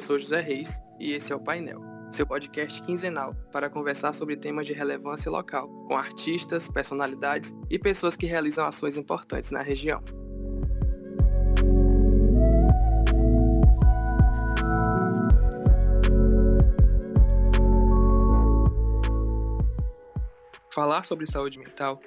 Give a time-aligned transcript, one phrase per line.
[0.00, 1.78] Eu sou José Reis e esse é o Painel,
[2.10, 8.16] seu podcast quinzenal para conversar sobre temas de relevância local, com artistas, personalidades e pessoas
[8.16, 10.02] que realizam ações importantes na região.
[20.72, 22.00] Falar sobre saúde mental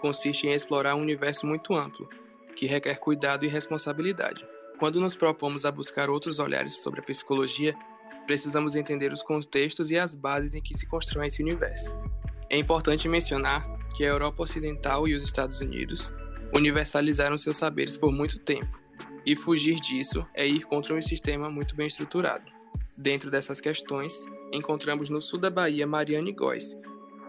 [0.00, 2.08] consiste em explorar um universo muito amplo,
[2.56, 4.55] que requer cuidado e responsabilidade.
[4.78, 7.74] Quando nos propomos a buscar outros olhares sobre a psicologia,
[8.26, 11.94] precisamos entender os contextos e as bases em que se constrói esse universo.
[12.50, 13.66] É importante mencionar
[13.96, 16.12] que a Europa Ocidental e os Estados Unidos
[16.52, 18.78] universalizaram seus saberes por muito tempo,
[19.24, 22.44] e fugir disso é ir contra um sistema muito bem estruturado.
[22.96, 24.14] Dentro dessas questões,
[24.52, 26.76] encontramos no sul da Bahia Mariane Góes,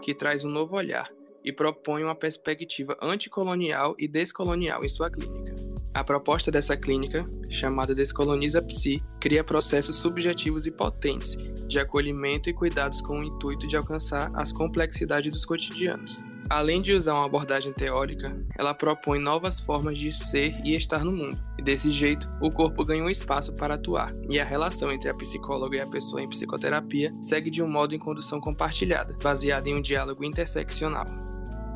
[0.01, 1.09] que traz um novo olhar
[1.43, 5.66] e propõe uma perspectiva anticolonial e descolonial em sua clínica.
[5.97, 11.35] A proposta dessa clínica, chamada Descoloniza Psi, cria processos subjetivos e potentes
[11.67, 16.23] de acolhimento e cuidados com o intuito de alcançar as complexidades dos cotidianos.
[16.51, 21.11] Além de usar uma abordagem teórica, ela propõe novas formas de ser e estar no
[21.11, 21.43] mundo.
[21.57, 25.15] E desse jeito, o corpo ganha um espaço para atuar, e a relação entre a
[25.15, 29.73] psicóloga e a pessoa em psicoterapia segue de um modo em condução compartilhada, baseada em
[29.73, 31.07] um diálogo interseccional.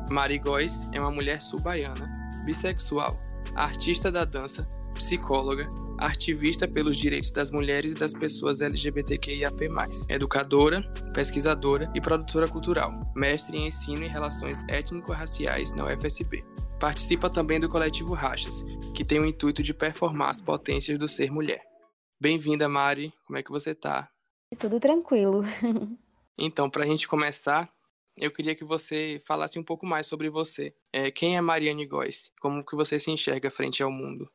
[0.08, 2.08] Mari Góes é uma mulher sul-baiana,
[2.44, 3.18] bissexual,
[3.54, 9.68] artista da dança, psicóloga, ativista pelos direitos das mulheres e das pessoas LGBTQIAP+,
[10.08, 10.82] educadora,
[11.14, 16.44] pesquisadora e produtora cultural, mestre em ensino e relações étnico-raciais na UFSB.
[16.80, 21.30] Participa também do coletivo Rachas, que tem o intuito de performar as potências do ser
[21.30, 21.62] mulher.
[22.20, 23.12] Bem-vinda, Mari.
[23.24, 24.08] Como é que você tá?
[24.58, 25.42] Tudo tranquilo.
[26.36, 27.68] então, para a gente começar,
[28.22, 30.72] eu queria que você falasse um pouco mais sobre você.
[30.92, 32.30] É, quem é Mariane Góes?
[32.40, 34.30] Como que você se enxerga frente ao mundo?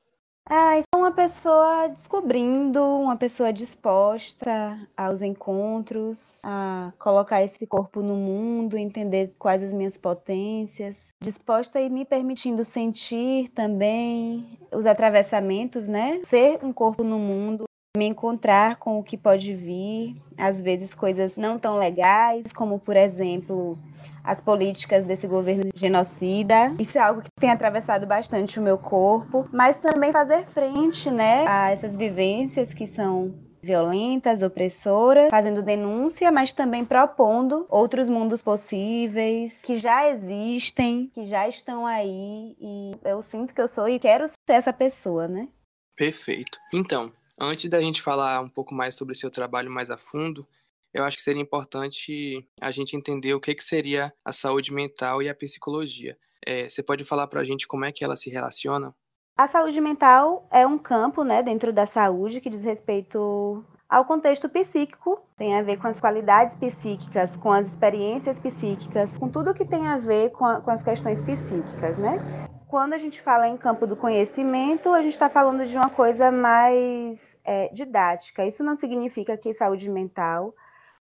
[0.49, 8.15] Ah, sou uma pessoa descobrindo, uma pessoa disposta aos encontros, a colocar esse corpo no
[8.15, 16.21] mundo, entender quais as minhas potências, disposta e me permitindo sentir também os atravessamentos, né?
[16.23, 21.37] Ser um corpo no mundo me encontrar com o que pode vir, às vezes coisas
[21.37, 23.77] não tão legais, como por exemplo
[24.23, 26.75] as políticas desse governo genocida.
[26.77, 31.45] Isso é algo que tem atravessado bastante o meu corpo, mas também fazer frente, né,
[31.47, 39.61] a essas vivências que são violentas, opressoras, fazendo denúncia, mas também propondo outros mundos possíveis
[39.61, 44.27] que já existem, que já estão aí e eu sinto que eu sou e quero
[44.27, 45.47] ser essa pessoa, né?
[45.95, 46.57] Perfeito.
[46.73, 50.47] Então, Antes da gente falar um pouco mais sobre seu trabalho mais a fundo,
[50.91, 55.21] eu acho que seria importante a gente entender o que, que seria a saúde mental
[55.21, 56.17] e a psicologia.
[56.43, 58.93] É, você pode falar para a gente como é que elas se relacionam?
[59.37, 64.49] A saúde mental é um campo né, dentro da saúde que diz respeito ao contexto
[64.49, 69.63] psíquico, tem a ver com as qualidades psíquicas, com as experiências psíquicas, com tudo que
[69.63, 72.46] tem a ver com, a, com as questões psíquicas, né?
[72.67, 76.29] Quando a gente fala em campo do conhecimento, a gente está falando de uma coisa
[76.29, 78.45] mais é, didática.
[78.45, 80.53] Isso não significa que saúde mental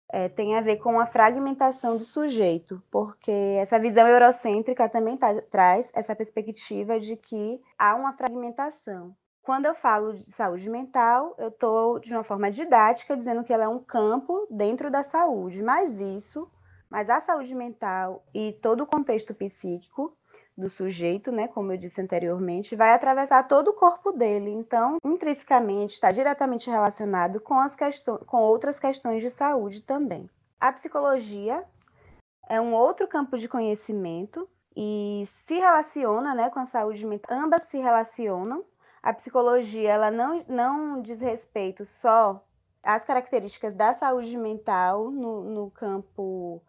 [0.08, 3.30] é, tem a ver com a fragmentação do sujeito, porque
[3.60, 9.14] essa visão eurocêntrica também tá, traz essa perspectiva de que há uma fragmentação.
[9.40, 13.64] Quando eu falo de saúde mental, eu estou de uma forma didática dizendo que ela
[13.64, 16.50] é um campo dentro da saúde, mas isso,
[16.90, 20.08] mas a saúde mental e todo o contexto psíquico
[20.56, 24.50] do sujeito, né, como eu disse anteriormente, vai atravessar todo o corpo dele.
[24.50, 30.26] Então, intrinsecamente, está diretamente relacionado com, as questões, com outras questões de saúde também.
[30.60, 31.64] A psicologia
[32.48, 37.38] é um outro campo de conhecimento e se relaciona né, com a saúde mental.
[37.38, 38.64] Ambas se relacionam.
[39.02, 42.44] A psicologia ela não, não diz respeito só
[42.82, 46.62] às características da saúde mental no, no campo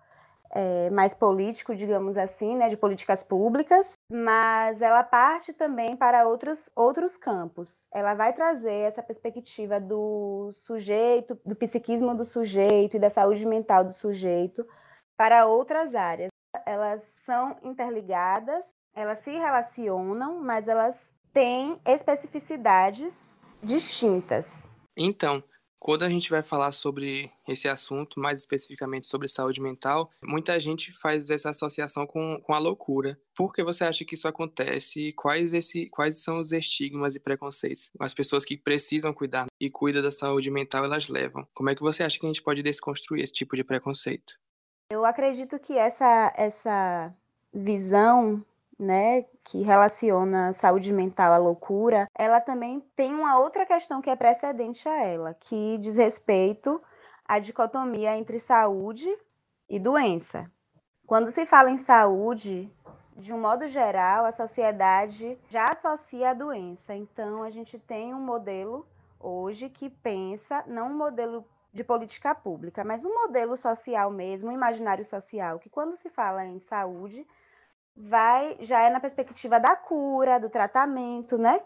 [0.53, 6.69] é, mais político, digamos assim, né, de políticas públicas, mas ela parte também para outros,
[6.75, 7.87] outros campos.
[7.91, 13.83] Ela vai trazer essa perspectiva do sujeito, do psiquismo do sujeito e da saúde mental
[13.83, 14.65] do sujeito
[15.17, 16.29] para outras áreas.
[16.65, 23.15] Elas são interligadas, elas se relacionam, mas elas têm especificidades
[23.63, 24.67] distintas.
[24.95, 25.43] Então,
[25.83, 30.93] quando a gente vai falar sobre esse assunto, mais especificamente sobre saúde mental, muita gente
[30.93, 33.19] faz essa associação com, com a loucura.
[33.35, 35.11] Por que você acha que isso acontece?
[35.11, 40.01] Quais, esse, quais são os estigmas e preconceitos as pessoas que precisam cuidar e cuidam
[40.01, 41.45] da saúde mental elas levam?
[41.53, 44.39] Como é que você acha que a gente pode desconstruir esse tipo de preconceito?
[44.89, 47.13] Eu acredito que essa, essa
[47.53, 48.41] visão
[48.79, 54.15] né, que relaciona saúde mental à loucura, ela também tem uma outra questão que é
[54.15, 56.79] precedente a ela, que diz respeito
[57.25, 59.07] à dicotomia entre saúde
[59.69, 60.49] e doença.
[61.05, 62.71] Quando se fala em saúde,
[63.15, 66.95] de um modo geral, a sociedade já associa a doença.
[66.95, 68.87] Então, a gente tem um modelo
[69.19, 74.53] hoje que pensa, não um modelo de política pública, mas um modelo social mesmo, um
[74.53, 77.25] imaginário social, que quando se fala em saúde,
[77.95, 81.61] vai já é na perspectiva da cura, do tratamento, né?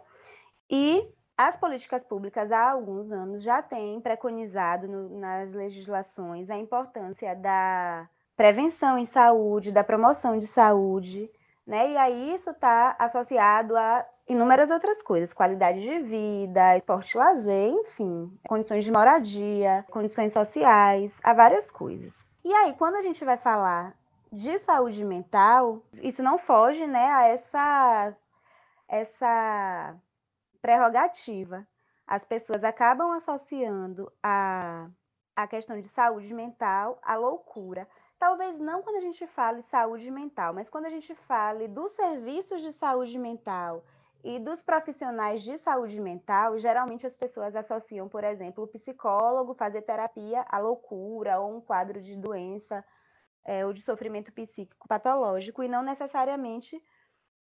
[0.69, 1.07] E
[1.37, 8.09] as políticas públicas há alguns anos já têm preconizado no, nas legislações a importância da
[8.35, 11.29] prevenção em saúde, da promoção de saúde,
[11.65, 11.91] né?
[11.91, 18.31] E aí isso está associado a inúmeras outras coisas, qualidade de vida, esporte lazer, enfim,
[18.47, 22.27] condições de moradia, condições sociais, há várias coisas.
[22.43, 23.95] E aí, quando a gente vai falar
[24.31, 28.17] de saúde mental, isso não foge né, a essa,
[28.87, 29.95] essa
[30.61, 31.67] prerrogativa.
[32.05, 34.89] As pessoas acabam associando a,
[35.35, 37.87] a questão de saúde mental à loucura.
[38.17, 42.61] Talvez não quando a gente fale saúde mental, mas quando a gente fale dos serviços
[42.61, 43.83] de saúde mental
[44.23, 49.83] e dos profissionais de saúde mental, geralmente as pessoas associam, por exemplo, o psicólogo fazer
[49.83, 52.83] terapia à loucura ou um quadro de doença
[53.47, 56.79] é, ou de sofrimento psíquico patológico, e não necessariamente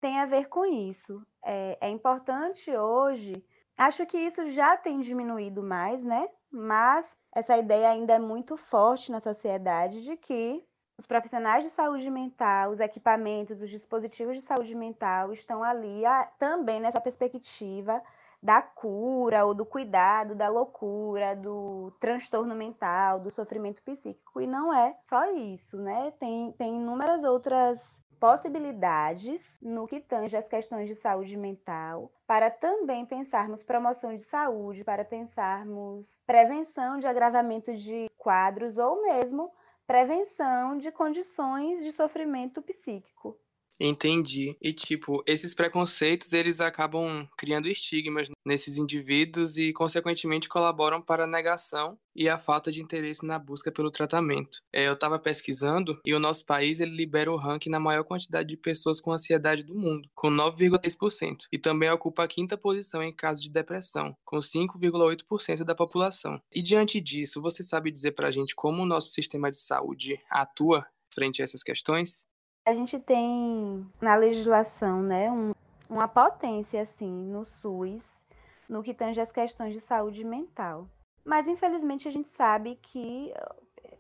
[0.01, 1.25] tem a ver com isso.
[1.45, 3.45] É, é importante hoje,
[3.77, 6.27] acho que isso já tem diminuído mais, né?
[6.51, 10.67] Mas essa ideia ainda é muito forte na sociedade de que
[10.99, 16.25] os profissionais de saúde mental, os equipamentos, os dispositivos de saúde mental estão ali a,
[16.39, 18.03] também nessa perspectiva
[18.43, 24.41] da cura ou do cuidado da loucura, do transtorno mental, do sofrimento psíquico.
[24.41, 26.13] E não é só isso, né?
[26.19, 33.07] Tem, tem inúmeras outras possibilidades no que tange as questões de saúde mental, para também
[33.07, 39.51] pensarmos promoção de saúde, para pensarmos prevenção de agravamento de quadros ou mesmo
[39.87, 43.37] prevenção de condições de sofrimento psíquico.
[43.79, 44.57] Entendi.
[44.61, 51.27] E tipo, esses preconceitos eles acabam criando estigmas nesses indivíduos e consequentemente colaboram para a
[51.27, 54.61] negação e a falta de interesse na busca pelo tratamento.
[54.73, 58.49] É, eu estava pesquisando e o nosso país ele libera o ranking na maior quantidade
[58.49, 63.15] de pessoas com ansiedade do mundo, com 9,3%, e também ocupa a quinta posição em
[63.15, 66.41] casos de depressão, com 5,8% da população.
[66.53, 70.21] E diante disso, você sabe dizer para a gente como o nosso sistema de saúde
[70.29, 72.30] atua frente a essas questões?
[72.65, 75.53] A gente tem na legislação, né, um,
[75.89, 78.21] uma potência assim no SUS,
[78.69, 80.87] no que tange as questões de saúde mental.
[81.25, 83.33] Mas infelizmente a gente sabe que,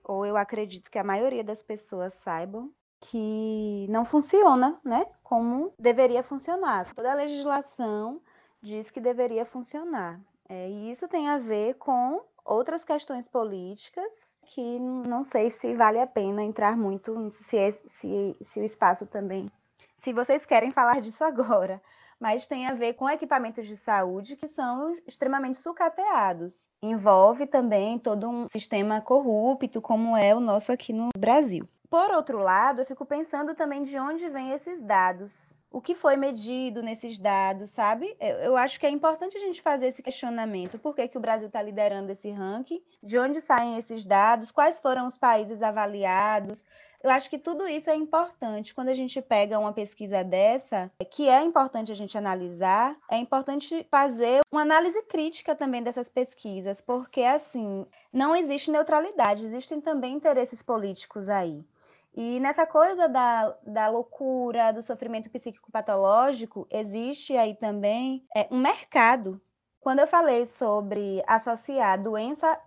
[0.05, 6.23] ou eu acredito que a maioria das pessoas saibam que não funciona, né, como deveria
[6.23, 6.93] funcionar.
[6.95, 8.21] Toda a legislação
[8.61, 10.21] diz que deveria funcionar.
[10.49, 16.00] É, e isso tem a ver com outras questões políticas que não sei se vale
[16.00, 19.50] a pena entrar muito, se, é, se, se o espaço também.
[19.94, 21.81] Se vocês querem falar disso agora,
[22.19, 26.69] mas tem a ver com equipamentos de saúde que são extremamente sucateados.
[26.82, 31.69] Envolve também todo um sistema corrupto, como é o nosso aqui no Brasil.
[31.88, 36.17] Por outro lado, eu fico pensando também de onde vêm esses dados o que foi
[36.17, 38.17] medido nesses dados, sabe?
[38.19, 40.79] Eu, eu, acho que é importante a gente fazer esse questionamento.
[40.79, 42.83] Por que, que o Brasil está liderando esse ranking?
[43.03, 44.50] De onde saem esses dados?
[44.50, 46.65] Quais foram os países avaliados?
[47.03, 48.75] Eu acho que tudo isso é importante.
[48.75, 53.87] Quando a gente pega uma pesquisa dessa, que é importante a gente analisar, é importante
[53.91, 60.62] fazer uma análise crítica também dessas pesquisas, porque, assim, não existe neutralidade, existem também interesses
[60.62, 61.65] políticos aí.
[62.14, 68.59] E nessa coisa da, da loucura, do sofrimento psíquico patológico, existe aí também é, um
[68.59, 69.40] mercado
[69.80, 72.58] quando eu falei sobre associar doença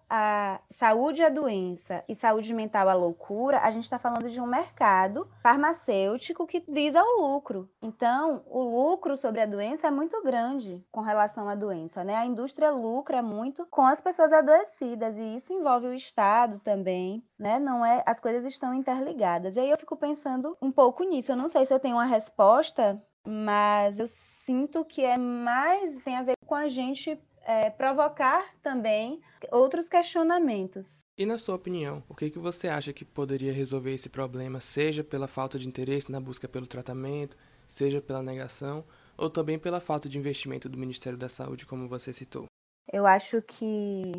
[0.69, 5.27] saúde à doença e saúde mental à loucura, a gente está falando de um mercado
[5.41, 7.69] farmacêutico que visa o lucro.
[7.81, 12.15] Então, o lucro sobre a doença é muito grande com relação à doença, né?
[12.15, 17.59] A indústria lucra muito com as pessoas adoecidas e isso envolve o Estado também, né?
[17.59, 19.55] Não é, as coisas estão interligadas.
[19.55, 21.31] E aí eu fico pensando um pouco nisso.
[21.31, 24.07] Eu não sei se eu tenho uma resposta mas eu
[24.45, 29.21] sinto que é mais tem a ver com a gente é, provocar também
[29.51, 30.99] outros questionamentos.
[31.17, 35.03] E na sua opinião, o que, que você acha que poderia resolver esse problema, seja
[35.03, 38.83] pela falta de interesse na busca pelo tratamento, seja pela negação,
[39.17, 42.45] ou também pela falta de investimento do Ministério da Saúde, como você citou?
[42.91, 44.11] Eu acho que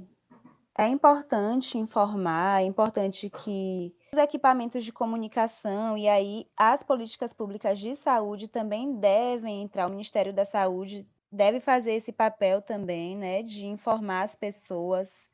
[0.79, 7.95] é importante informar, é importante que equipamentos de comunicação e aí as políticas públicas de
[7.97, 9.87] saúde também devem entrar.
[9.87, 15.29] O Ministério da Saúde deve fazer esse papel também, né, de informar as pessoas.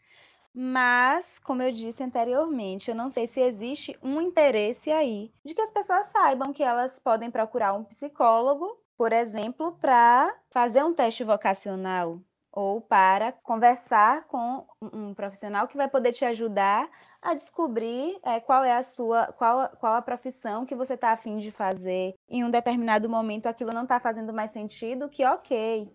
[0.53, 5.61] Mas, como eu disse anteriormente, eu não sei se existe um interesse aí de que
[5.63, 11.23] as pessoas saibam que elas podem procurar um psicólogo, por exemplo, para fazer um teste
[11.23, 12.21] vocacional
[12.53, 16.89] ou para conversar com um profissional que vai poder te ajudar
[17.23, 21.39] a descobrir é, qual é a sua, qual, qual a profissão que você está afim
[21.39, 22.15] de fazer.
[22.29, 25.91] Em um determinado momento aquilo não está fazendo mais sentido, que ok.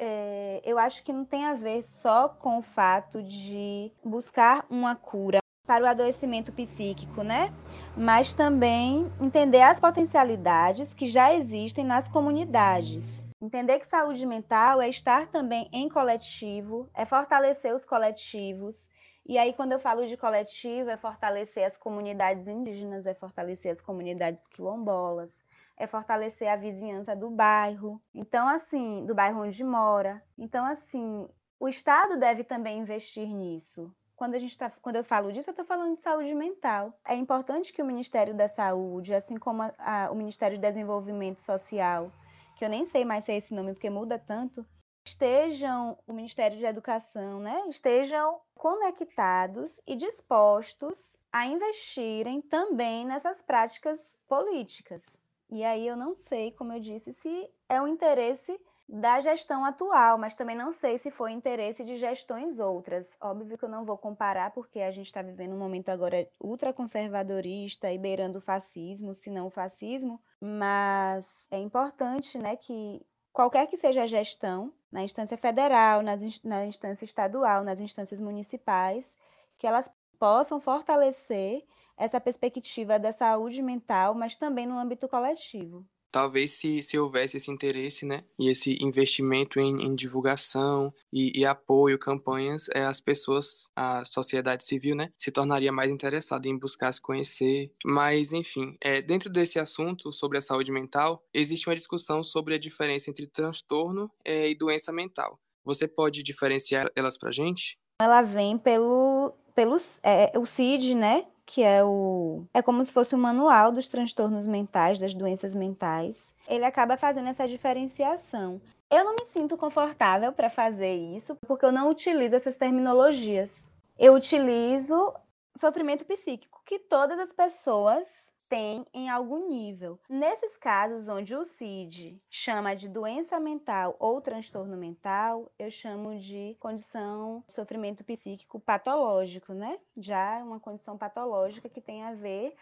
[0.00, 4.94] É, eu acho que não tem a ver só com o fato de buscar uma
[4.94, 7.52] cura para o adoecimento psíquico, né?
[7.96, 13.27] Mas também entender as potencialidades que já existem nas comunidades.
[13.40, 18.86] Entender que saúde mental é estar também em coletivo, é fortalecer os coletivos,
[19.28, 23.78] e aí, quando eu falo de coletivo, é fortalecer as comunidades indígenas, é fortalecer as
[23.78, 25.30] comunidades quilombolas,
[25.76, 28.00] é fortalecer a vizinhança do bairro.
[28.14, 30.22] Então, assim, do bairro onde mora.
[30.38, 31.28] Então, assim,
[31.60, 33.94] o Estado deve também investir nisso.
[34.16, 36.98] Quando, a gente tá, quando eu falo disso, eu estou falando de saúde mental.
[37.06, 41.40] É importante que o Ministério da Saúde, assim como a, a, o Ministério de Desenvolvimento
[41.42, 42.10] Social,
[42.58, 44.66] que eu nem sei mais se é esse nome porque muda tanto,
[45.06, 54.18] estejam o Ministério de Educação, né, estejam conectados e dispostos a investirem também nessas práticas
[54.26, 55.04] políticas.
[55.50, 60.18] E aí eu não sei, como eu disse, se é o interesse da gestão atual,
[60.18, 63.16] mas também não sei se foi interesse de gestões outras.
[63.20, 67.92] Óbvio que eu não vou comparar, porque a gente está vivendo um momento agora ultraconservadorista
[67.92, 73.76] e beirando o fascismo, se não o fascismo, mas é importante né, que qualquer que
[73.76, 79.12] seja a gestão, na instância federal, nas, na instância estadual, nas instâncias municipais,
[79.58, 81.64] que elas possam fortalecer
[81.96, 87.50] essa perspectiva da saúde mental, mas também no âmbito coletivo talvez se, se houvesse esse
[87.50, 93.68] interesse, né, e esse investimento em, em divulgação e, e, apoio, campanhas, é, as pessoas,
[93.74, 97.70] a sociedade civil, né, se tornaria mais interessada em buscar se conhecer.
[97.84, 102.58] Mas, enfim, é, dentro desse assunto sobre a saúde mental, existe uma discussão sobre a
[102.58, 105.38] diferença entre transtorno é, e doença mental.
[105.64, 107.78] Você pode diferenciar elas para gente?
[108.00, 113.14] Ela vem pelo, pelo é, o CID, né, que é o é como se fosse
[113.14, 116.34] o manual dos transtornos mentais, das doenças mentais.
[116.46, 118.60] Ele acaba fazendo essa diferenciação.
[118.90, 123.70] Eu não me sinto confortável para fazer isso, porque eu não utilizo essas terminologias.
[123.98, 125.14] Eu utilizo
[125.58, 129.98] sofrimento psíquico, que todas as pessoas tem em algum nível.
[130.08, 136.56] Nesses casos onde o CID chama de doença mental ou transtorno mental, eu chamo de
[136.58, 139.78] condição de sofrimento psíquico patológico, né?
[139.96, 142.54] Já uma condição patológica que tem a ver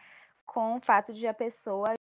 [0.45, 1.95] com o fato de a pessoa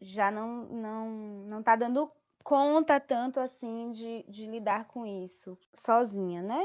[0.00, 1.08] já não não
[1.46, 2.10] não tá dando
[2.42, 6.64] conta tanto assim de, de lidar com isso sozinha, né?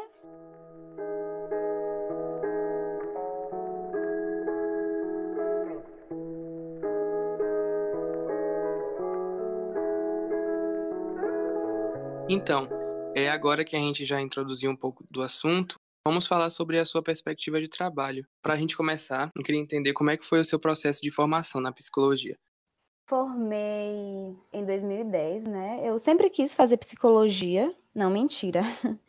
[12.30, 12.68] Então,
[13.16, 16.86] é agora que a gente já introduziu um pouco do assunto, vamos falar sobre a
[16.86, 18.28] sua perspectiva de trabalho.
[18.42, 21.10] Para a gente começar, eu queria entender como é que foi o seu processo de
[21.10, 22.38] formação na psicologia.
[23.08, 25.80] Formei em 2010, né?
[25.82, 27.74] Eu sempre quis fazer psicologia.
[27.98, 28.62] Não, mentira.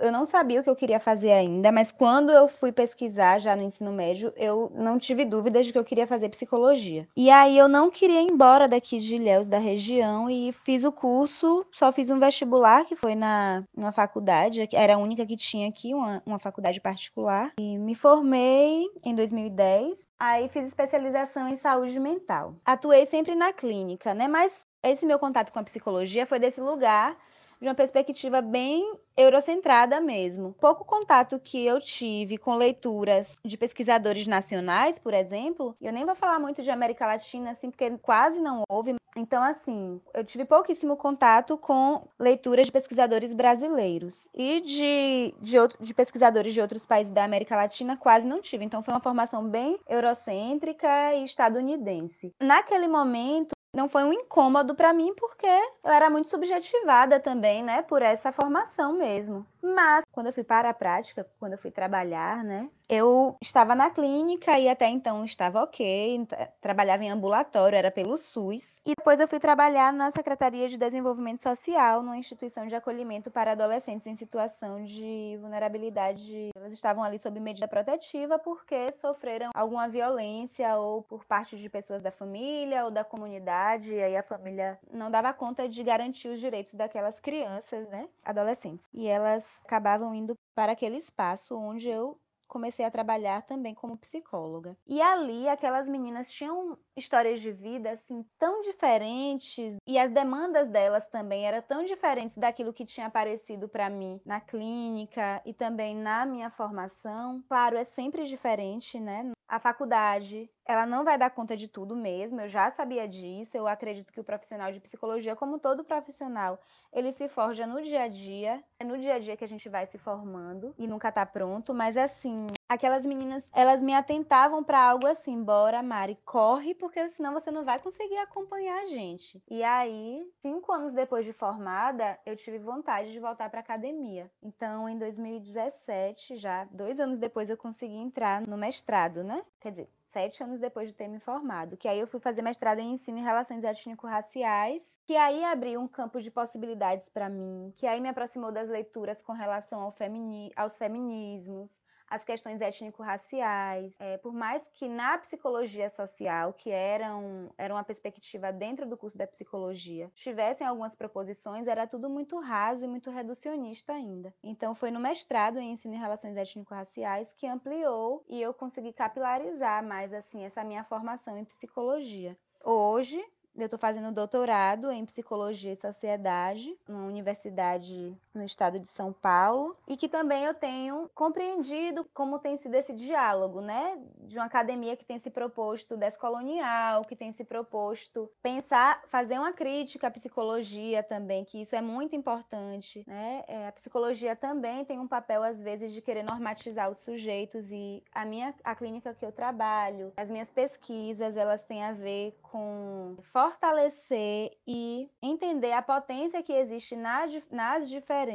[0.00, 3.56] Eu não sabia o que eu queria fazer ainda, mas quando eu fui pesquisar já
[3.56, 7.08] no ensino médio, eu não tive dúvidas de que eu queria fazer psicologia.
[7.16, 10.92] E aí eu não queria ir embora daqui de Ilhéus, da região, e fiz o
[10.92, 15.66] curso, só fiz um vestibular, que foi na, na faculdade, era a única que tinha
[15.66, 17.52] aqui, uma, uma faculdade particular.
[17.58, 22.54] E me formei em 2010, aí fiz especialização em saúde mental.
[22.66, 24.28] Atuei sempre na clínica, né?
[24.28, 27.16] Mas esse meu contato com a psicologia foi desse lugar
[27.60, 30.54] de uma perspectiva bem eurocentrada mesmo.
[30.60, 36.14] Pouco contato que eu tive com leituras de pesquisadores nacionais, por exemplo, eu nem vou
[36.14, 38.94] falar muito de América Latina, assim, porque quase não houve.
[39.16, 44.28] Então, assim, eu tive pouquíssimo contato com leituras de pesquisadores brasileiros.
[44.34, 48.66] E de, de, outro, de pesquisadores de outros países da América Latina, quase não tive.
[48.66, 52.34] Então, foi uma formação bem eurocêntrica e estadunidense.
[52.38, 57.82] Naquele momento, não foi um incômodo para mim porque eu era muito subjetivada também, né,
[57.82, 59.46] por essa formação mesmo.
[59.74, 63.90] Mas quando eu fui para a prática, quando eu fui trabalhar, né, eu estava na
[63.90, 66.26] clínica e até então estava ok,
[66.60, 68.78] trabalhava em ambulatório, era pelo SUS.
[68.86, 73.52] E depois eu fui trabalhar na Secretaria de Desenvolvimento Social, numa instituição de acolhimento para
[73.52, 76.50] adolescentes em situação de vulnerabilidade.
[76.56, 82.02] Elas estavam ali sob medida protetiva porque sofreram alguma violência ou por parte de pessoas
[82.02, 86.38] da família ou da comunidade, e aí a família não dava conta de garantir os
[86.38, 88.88] direitos daquelas crianças, né, adolescentes.
[88.94, 94.76] E elas acabavam indo para aquele espaço onde eu comecei a trabalhar também como psicóloga.
[94.86, 101.06] E ali aquelas meninas tinham histórias de vida assim tão diferentes e as demandas delas
[101.08, 106.24] também eram tão diferentes daquilo que tinha aparecido para mim na clínica e também na
[106.24, 107.42] minha formação.
[107.48, 109.32] Claro, é sempre diferente, né?
[109.48, 113.56] A faculdade, ela não vai dar conta de tudo mesmo, eu já sabia disso.
[113.56, 116.58] Eu acredito que o profissional de psicologia, como todo profissional,
[116.92, 118.62] ele se forja no dia a dia.
[118.78, 121.72] É no dia a dia que a gente vai se formando e nunca tá pronto,
[121.72, 127.32] mas assim, aquelas meninas, elas me atentavam para algo assim, bora, Mari, corre, porque senão
[127.32, 129.42] você não vai conseguir acompanhar a gente.
[129.48, 134.30] E aí, cinco anos depois de formada, eu tive vontade de voltar para academia.
[134.42, 139.44] Então, em 2017, já dois anos depois, eu consegui entrar no mestrado, né?
[139.60, 142.78] Quer dizer, sete anos depois de ter me formado, que aí eu fui fazer mestrado
[142.78, 147.86] em ensino em relações étnico-raciais, que aí abriu um campo de possibilidades para mim, que
[147.86, 151.70] aí me aproximou das leituras com relação ao femini aos feminismos,
[152.08, 157.84] as questões étnico-raciais, é, por mais que na psicologia social, que era, um, era uma
[157.84, 163.10] perspectiva dentro do curso da psicologia, tivessem algumas proposições, era tudo muito raso e muito
[163.10, 164.32] reducionista ainda.
[164.42, 169.84] Então foi no mestrado em ensino em relações étnico-raciais que ampliou e eu consegui capilarizar
[169.84, 172.36] mais assim essa minha formação em psicologia.
[172.64, 173.22] Hoje,
[173.56, 179.76] eu estou fazendo doutorado em psicologia e sociedade numa universidade no estado de São Paulo
[179.88, 184.96] e que também eu tenho compreendido como tem sido esse diálogo, né, de uma academia
[184.96, 191.02] que tem se proposto descolonial, que tem se proposto pensar, fazer uma crítica à psicologia
[191.02, 193.44] também, que isso é muito importante, né?
[193.48, 198.02] É, a psicologia também tem um papel às vezes de querer normatizar os sujeitos e
[198.12, 203.16] a minha a clínica que eu trabalho, as minhas pesquisas, elas têm a ver com
[203.32, 208.25] fortalecer e entender a potência que existe nas, nas diferenças.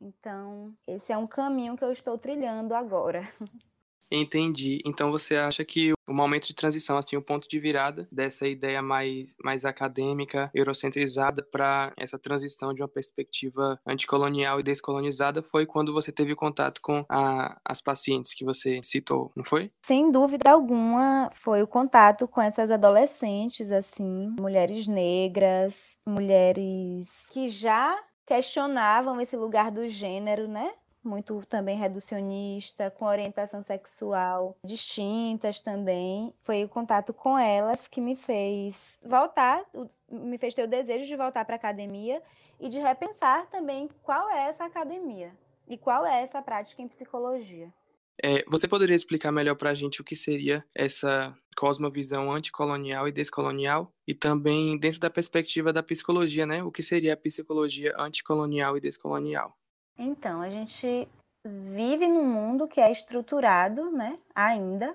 [0.00, 3.22] Então, esse é um caminho que eu estou trilhando agora.
[4.10, 4.80] Entendi.
[4.84, 8.80] Então você acha que o momento de transição, assim, o ponto de virada dessa ideia
[8.80, 15.92] mais, mais acadêmica, eurocentrizada, para essa transição de uma perspectiva anticolonial e descolonizada foi quando
[15.92, 19.70] você teve contato com a, as pacientes que você citou, não foi?
[19.84, 27.98] Sem dúvida alguma, foi o contato com essas adolescentes, assim, mulheres negras, mulheres que já
[28.28, 30.70] questionavam esse lugar do gênero, né?
[31.02, 36.34] muito também reducionista, com orientação sexual distintas também.
[36.42, 39.64] Foi o contato com elas que me fez voltar,
[40.10, 42.22] me fez ter o desejo de voltar para a academia
[42.60, 45.32] e de repensar também qual é essa academia
[45.66, 47.72] e qual é essa prática em psicologia.
[48.22, 53.12] É, você poderia explicar melhor para a gente o que seria essa cosmovisão anticolonial e
[53.12, 53.92] descolonial?
[54.06, 56.62] E também, dentro da perspectiva da psicologia, né?
[56.62, 59.56] O que seria a psicologia anticolonial e descolonial?
[59.96, 61.08] Então, a gente
[61.44, 64.94] vive num mundo que é estruturado, né, ainda,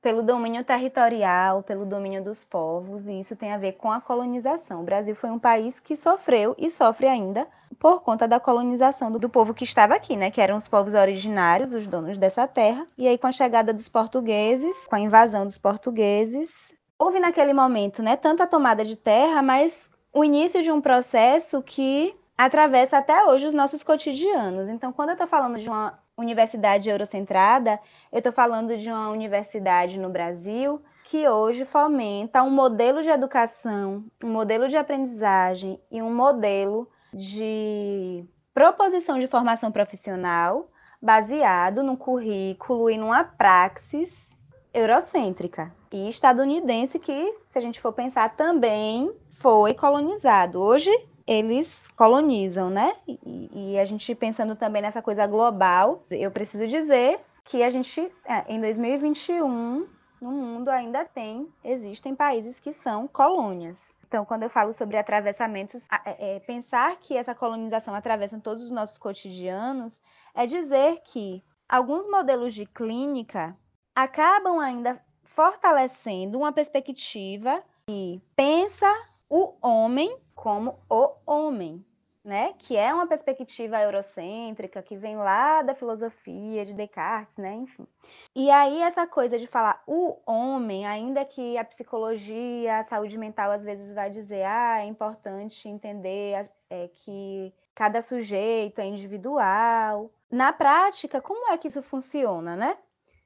[0.00, 4.80] pelo domínio territorial, pelo domínio dos povos, e isso tem a ver com a colonização.
[4.80, 7.46] O Brasil foi um país que sofreu e sofre ainda
[7.82, 11.72] por conta da colonização do povo que estava aqui, né, que eram os povos originários,
[11.72, 12.86] os donos dessa terra.
[12.96, 18.00] E aí com a chegada dos portugueses, com a invasão dos portugueses, houve naquele momento,
[18.00, 23.24] né, tanto a tomada de terra, mas o início de um processo que atravessa até
[23.24, 24.68] hoje os nossos cotidianos.
[24.68, 27.80] Então, quando eu estou falando de uma universidade eurocentrada,
[28.12, 34.04] eu estou falando de uma universidade no Brasil que hoje fomenta um modelo de educação,
[34.22, 40.68] um modelo de aprendizagem e um modelo de proposição de formação profissional
[41.00, 44.36] baseado no currículo e numa praxis
[44.72, 50.60] eurocêntrica e estadunidense que, se a gente for pensar, também foi colonizado.
[50.60, 50.90] Hoje
[51.26, 52.94] eles colonizam, né?
[53.06, 58.00] E, e, a gente pensando também nessa coisa global, eu preciso dizer que a gente,
[58.24, 59.86] é, em 2021,
[60.22, 63.92] no mundo ainda tem, existem países que são colônias.
[64.06, 68.70] Então, quando eu falo sobre atravessamentos, é, é, pensar que essa colonização atravessa todos os
[68.70, 70.00] nossos cotidianos
[70.32, 73.56] é dizer que alguns modelos de clínica
[73.94, 78.88] acabam ainda fortalecendo uma perspectiva que pensa
[79.28, 81.84] o homem como o homem.
[82.24, 82.52] Né?
[82.58, 87.54] Que é uma perspectiva eurocêntrica, que vem lá da filosofia de Descartes, né?
[87.54, 87.86] Enfim.
[88.34, 93.50] E aí essa coisa de falar o homem, ainda que a psicologia, a saúde mental
[93.50, 100.10] às vezes vai dizer, ah, é importante entender é, que cada sujeito é individual.
[100.30, 102.78] Na prática, como é que isso funciona, né?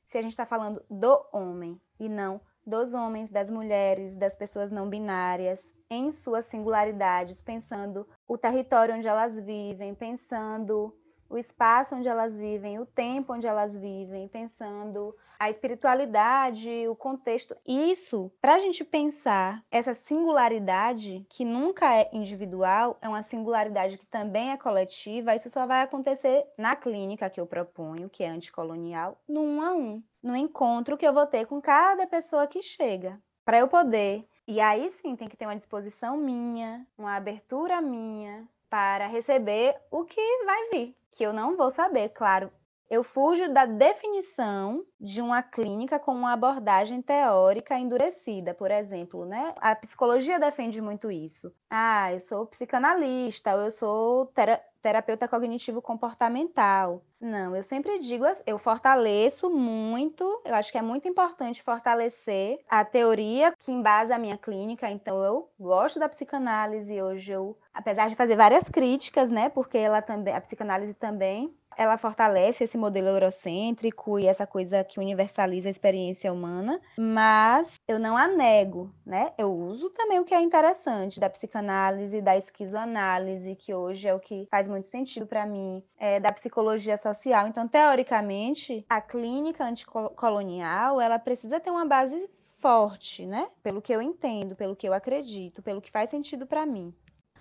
[0.04, 4.70] Se a gente está falando do homem e não dos homens, das mulheres, das pessoas
[4.70, 10.92] não binárias, em suas singularidades, pensando o território onde elas vivem, pensando
[11.28, 17.54] o espaço onde elas vivem, o tempo onde elas vivem, pensando a espiritualidade, o contexto.
[17.66, 24.06] Isso, para a gente pensar essa singularidade, que nunca é individual, é uma singularidade que
[24.06, 29.20] também é coletiva, isso só vai acontecer na clínica que eu proponho, que é anticolonial,
[29.28, 33.22] no um a um, no encontro que eu vou ter com cada pessoa que chega.
[33.44, 38.48] Para eu poder e aí sim tem que ter uma disposição minha, uma abertura minha
[38.68, 42.52] para receber o que vai vir, que eu não vou saber, claro.
[42.88, 49.54] Eu fujo da definição de uma clínica com uma abordagem teórica endurecida, por exemplo, né?
[49.56, 51.52] A psicologia defende muito isso.
[51.68, 57.02] Ah, eu sou psicanalista, ou eu sou tera terapeuta cognitivo comportamental.
[57.20, 62.84] Não, eu sempre digo, eu fortaleço muito, eu acho que é muito importante fortalecer a
[62.84, 68.14] teoria que embasa a minha clínica, então eu gosto da psicanálise, hoje eu, apesar de
[68.14, 74.18] fazer várias críticas, né, porque ela também, a psicanálise também ela fortalece esse modelo eurocêntrico
[74.18, 79.32] e essa coisa que universaliza a experiência humana, mas eu não a nego, né?
[79.36, 84.20] Eu uso também o que é interessante da psicanálise, da esquizoanálise, que hoje é o
[84.20, 87.46] que faz muito sentido para mim, é, da psicologia social.
[87.46, 93.48] Então, teoricamente, a clínica anticolonial, ela precisa ter uma base forte, né?
[93.62, 96.94] Pelo que eu entendo, pelo que eu acredito, pelo que faz sentido para mim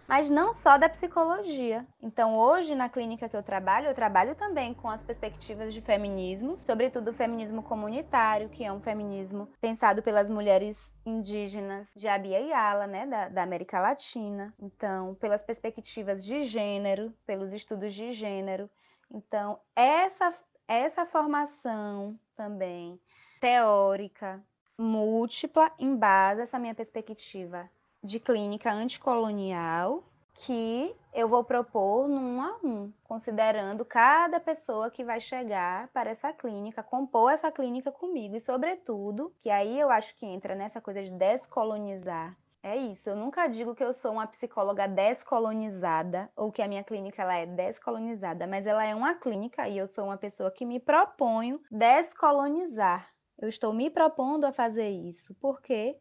[0.07, 1.85] mas não só da psicologia.
[2.01, 6.55] Então, hoje, na clínica que eu trabalho, eu trabalho também com as perspectivas de feminismo,
[6.55, 12.53] sobretudo o feminismo comunitário, que é um feminismo pensado pelas mulheres indígenas de Abia e
[12.53, 14.53] Ala, né, da, da América Latina.
[14.59, 18.69] Então, pelas perspectivas de gênero, pelos estudos de gênero.
[19.11, 20.33] Então, essa,
[20.67, 22.99] essa formação também
[23.39, 24.43] teórica,
[24.77, 27.69] múltipla, embasa essa minha perspectiva
[28.05, 30.03] de clínica anticolonial
[30.35, 36.31] que eu vou propor num a um, considerando cada pessoa que vai chegar para essa
[36.33, 38.35] clínica, compor essa clínica comigo.
[38.35, 42.37] E, sobretudo, que aí eu acho que entra nessa coisa de descolonizar.
[42.61, 46.83] É isso, eu nunca digo que eu sou uma psicóloga descolonizada ou que a minha
[46.83, 50.65] clínica ela é descolonizada, mas ela é uma clínica e eu sou uma pessoa que
[50.65, 53.07] me proponho descolonizar.
[53.37, 55.95] Eu estou me propondo a fazer isso, porque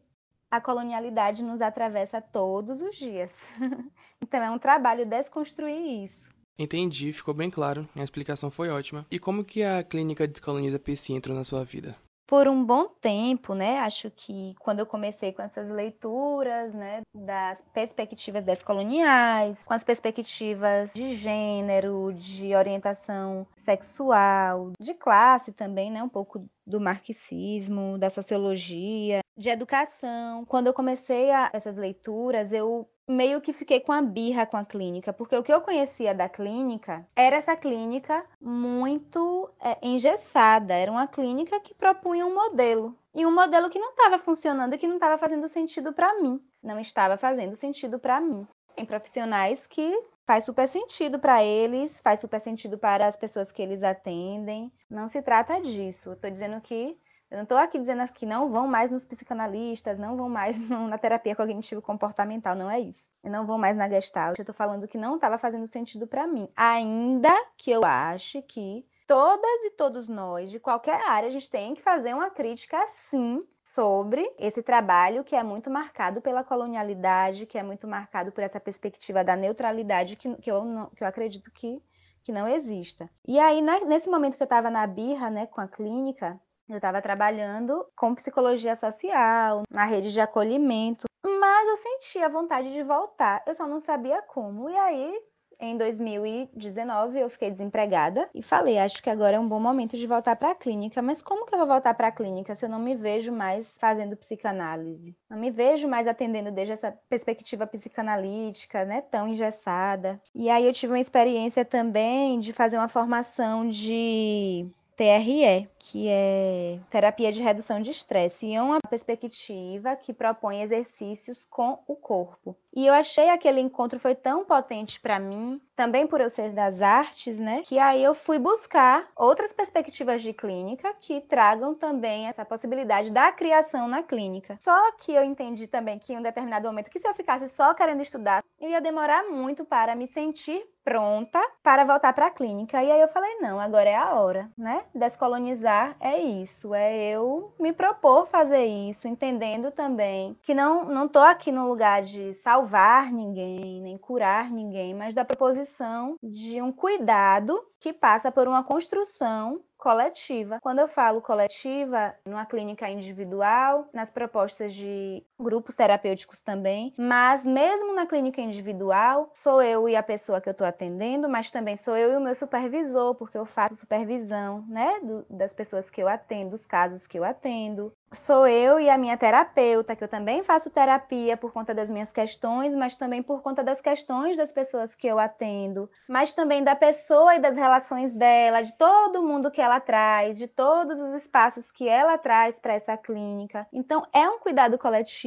[0.49, 3.31] a colonialidade nos atravessa todos os dias.
[4.21, 6.29] então é um trabalho desconstruir isso.
[6.57, 7.87] Entendi, ficou bem claro.
[7.95, 9.05] A explicação foi ótima.
[9.11, 11.97] E como que a clínica Descoloniza PC entrou na sua vida?
[12.27, 13.79] Por um bom tempo, né?
[13.79, 20.91] Acho que quando eu comecei com essas leituras, né, das perspectivas descoloniais, com as perspectivas
[20.93, 29.19] de gênero, de orientação sexual, de classe também, né, um pouco do marxismo, da sociologia,
[29.37, 30.45] de educação.
[30.45, 34.65] Quando eu comecei a, essas leituras, eu meio que fiquei com a birra com a
[34.65, 40.91] clínica, porque o que eu conhecia da clínica era essa clínica muito é, engessada, era
[40.91, 42.97] uma clínica que propunha um modelo.
[43.13, 46.41] E um modelo que não estava funcionando e que não estava fazendo sentido para mim.
[46.61, 48.45] Não estava fazendo sentido para mim.
[48.75, 53.61] Tem profissionais que faz super sentido para eles, faz super sentido para as pessoas que
[53.61, 54.69] eles atendem.
[54.89, 56.11] Não se trata disso.
[56.11, 56.97] Estou dizendo que
[57.29, 60.97] eu não estou aqui dizendo que não vão mais nos psicanalistas, não vão mais na
[60.97, 63.05] terapia cognitivo-comportamental, não é isso.
[63.23, 64.37] Eu não vou mais na Gestalt.
[64.37, 66.47] Eu estou falando que não estava fazendo sentido para mim.
[66.55, 71.73] Ainda que eu ache que todas e todos nós, de qualquer área, a gente tem
[71.73, 77.57] que fazer uma crítica, sim, sobre esse trabalho que é muito marcado pela colonialidade, que
[77.57, 81.81] é muito marcado por essa perspectiva da neutralidade que, que, eu, que eu acredito que,
[82.23, 83.09] que não exista.
[83.27, 87.01] E aí, nesse momento que eu estava na birra né, com a clínica, eu estava
[87.01, 93.55] trabalhando com psicologia social, na rede de acolhimento, mas eu sentia vontade de voltar, eu
[93.55, 94.69] só não sabia como.
[94.69, 95.19] E aí,
[95.59, 100.05] em 2019, eu fiquei desempregada e falei: acho que agora é um bom momento de
[100.05, 101.01] voltar para a clínica.
[101.01, 103.77] Mas como que eu vou voltar para a clínica se eu não me vejo mais
[103.77, 105.15] fazendo psicanálise?
[105.29, 110.21] Não me vejo mais atendendo desde essa perspectiva psicanalítica, né, tão engessada.
[110.33, 116.79] E aí eu tive uma experiência também de fazer uma formação de TRE, que é
[116.89, 122.55] terapia de redução de estresse, e é uma perspectiva que propõe exercícios com o corpo.
[122.73, 126.81] E eu achei aquele encontro foi tão potente para mim, também por eu ser das
[126.81, 127.61] artes, né?
[127.63, 133.31] Que aí eu fui buscar outras perspectivas de clínica que tragam também essa possibilidade da
[133.31, 134.57] criação na clínica.
[134.59, 137.73] Só que eu entendi também que em um determinado momento que se eu ficasse só
[137.73, 142.81] querendo estudar, eu ia demorar muito para me sentir pronta para voltar para a clínica.
[142.83, 144.85] E aí eu falei, não, agora é a hora, né?
[144.93, 151.19] Descolonizar é isso, é eu me propor fazer isso, entendendo também que não não tô
[151.19, 157.59] aqui no lugar de salvar ninguém, nem curar ninguém, mas da proposição de um cuidado
[157.79, 160.59] que passa por uma construção coletiva.
[160.61, 167.93] Quando eu falo coletiva, numa clínica individual, nas propostas de grupos terapêuticos também, mas mesmo
[167.93, 171.95] na clínica individual, sou eu e a pessoa que eu estou atendendo, mas também sou
[171.95, 176.07] eu e o meu supervisor, porque eu faço supervisão, né, do, das pessoas que eu
[176.07, 180.41] atendo, dos casos que eu atendo sou eu e a minha terapeuta, que eu também
[180.41, 184.95] faço terapia por conta das minhas questões, mas também por conta das questões das pessoas
[184.95, 189.61] que eu atendo, mas também da pessoa e das relações dela, de todo mundo que
[189.61, 193.67] ela traz, de todos os espaços que ela traz para essa clínica.
[193.71, 195.24] Então, é um cuidado coletivo,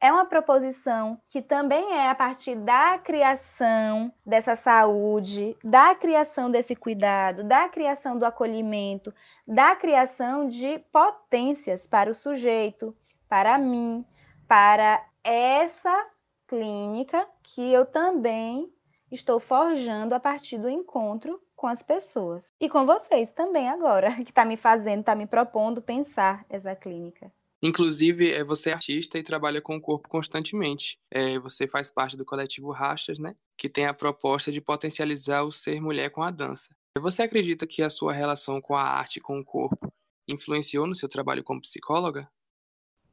[0.00, 6.76] é uma proposição que também é a partir da criação dessa saúde, da criação desse
[6.76, 9.12] cuidado, da criação do acolhimento,
[9.46, 12.96] da criação de potências para o sujeito,
[13.28, 14.04] para mim,
[14.46, 16.06] para essa
[16.46, 18.72] clínica que eu também
[19.10, 22.52] estou forjando a partir do encontro com as pessoas.
[22.60, 27.32] E com vocês também agora, que está me fazendo, está me propondo pensar essa clínica.
[27.62, 30.96] Inclusive, é, você é artista e trabalha com o corpo constantemente.
[31.10, 33.34] É, você faz parte do coletivo Rastas, né?
[33.56, 36.70] Que tem a proposta de potencializar o ser mulher com a dança.
[36.98, 39.92] Você acredita que a sua relação com a arte e com o corpo
[40.28, 42.28] influenciou no seu trabalho como psicóloga?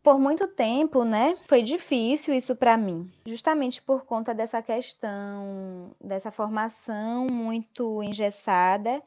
[0.04, 6.32] Por muito tempo, né, foi difícil isso para mim, justamente por conta dessa questão, dessa
[6.32, 9.02] formação muito engessada,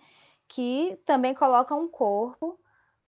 [0.49, 2.59] que também coloca um corpo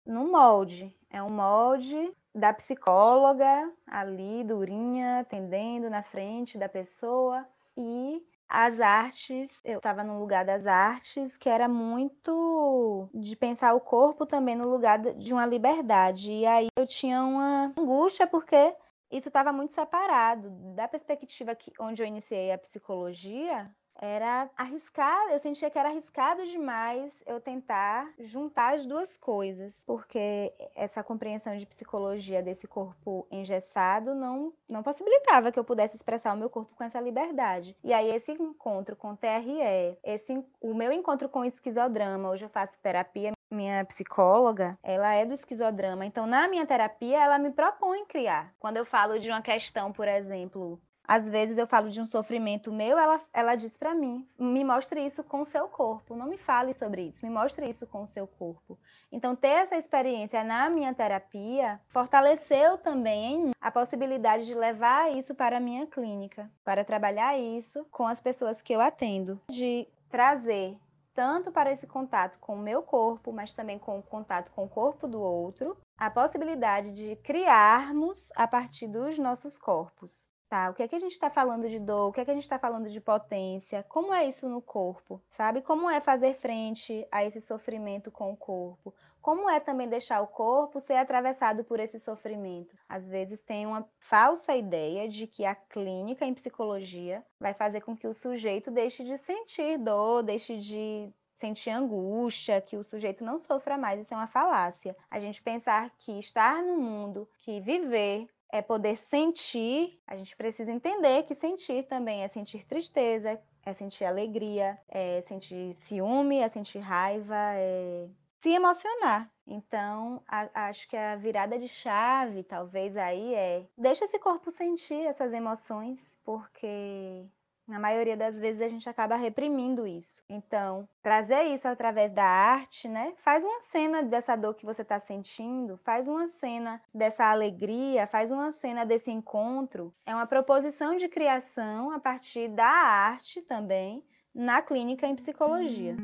[0.05, 7.47] no molde, é um molde da psicóloga ali, durinha, atendendo na frente da pessoa.
[7.77, 13.79] E as artes, eu estava no lugar das artes, que era muito de pensar o
[13.79, 16.31] corpo também no lugar de uma liberdade.
[16.31, 18.75] E aí eu tinha uma angústia porque
[19.11, 25.39] isso estava muito separado da perspectiva que, onde eu iniciei a psicologia, era arriscado, eu
[25.39, 31.65] sentia que era arriscado demais eu tentar juntar as duas coisas, porque essa compreensão de
[31.65, 36.83] psicologia desse corpo engessado não, não possibilitava que eu pudesse expressar o meu corpo com
[36.83, 37.77] essa liberdade.
[37.83, 42.79] E aí esse encontro com TRE, esse, o meu encontro com esquizodrama, hoje eu faço
[42.79, 48.53] terapia, minha psicóloga, ela é do esquizodrama, então na minha terapia ela me propõe criar.
[48.59, 52.71] Quando eu falo de uma questão, por exemplo, às vezes eu falo de um sofrimento
[52.71, 56.37] meu, ela, ela diz para mim: me mostre isso com o seu corpo, não me
[56.37, 58.77] fale sobre isso, me mostre isso com o seu corpo.
[59.11, 65.57] Então, ter essa experiência na minha terapia fortaleceu também a possibilidade de levar isso para
[65.57, 70.77] a minha clínica, para trabalhar isso com as pessoas que eu atendo, de trazer
[71.13, 74.69] tanto para esse contato com o meu corpo, mas também com o contato com o
[74.69, 80.27] corpo do outro, a possibilidade de criarmos a partir dos nossos corpos.
[80.53, 82.29] Tá, o que é que a gente está falando de dor, o que é que
[82.29, 85.63] a gente está falando de potência, como é isso no corpo, sabe?
[85.63, 88.93] Como é fazer frente a esse sofrimento com o corpo?
[89.19, 92.77] Como é também deixar o corpo ser atravessado por esse sofrimento?
[92.87, 97.97] Às vezes tem uma falsa ideia de que a clínica em psicologia vai fazer com
[97.97, 103.39] que o sujeito deixe de sentir dor, deixe de sentir angústia, que o sujeito não
[103.39, 104.95] sofra mais, isso é uma falácia.
[105.09, 110.71] A gente pensar que estar no mundo, que viver é poder sentir, a gente precisa
[110.71, 116.77] entender que sentir também é sentir tristeza, é sentir alegria, é sentir ciúme, é sentir
[116.77, 118.07] raiva, é
[118.41, 119.27] se emocionar.
[119.47, 125.03] Então, a, acho que a virada de chave, talvez aí é deixa esse corpo sentir
[125.03, 127.25] essas emoções, porque
[127.67, 130.21] na maioria das vezes a gente acaba reprimindo isso.
[130.29, 133.13] Então, trazer isso através da arte, né?
[133.17, 138.31] Faz uma cena dessa dor que você está sentindo, faz uma cena dessa alegria, faz
[138.31, 139.93] uma cena desse encontro.
[140.05, 144.03] É uma proposição de criação a partir da arte também
[144.35, 145.95] na clínica em psicologia.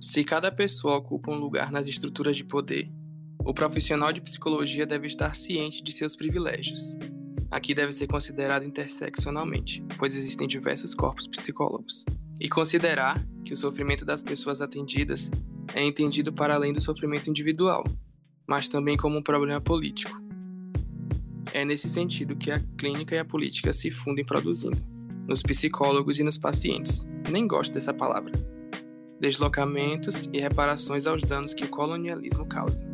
[0.00, 2.90] Se cada pessoa ocupa um lugar nas estruturas de poder,
[3.44, 6.96] o profissional de psicologia deve estar ciente de seus privilégios
[7.54, 12.04] aqui deve ser considerado interseccionalmente, pois existem diversos corpos psicólogos.
[12.40, 15.30] e considerar que o sofrimento das pessoas atendidas
[15.72, 17.84] é entendido para além do sofrimento individual,
[18.44, 20.20] mas também como um problema político.
[21.52, 24.76] É nesse sentido que a clínica e a política se fundem produzindo,
[25.28, 27.06] nos psicólogos e nos pacientes.
[27.30, 28.32] Nem gosto dessa palavra.
[29.20, 32.84] Deslocamentos e reparações aos danos que o colonialismo causa.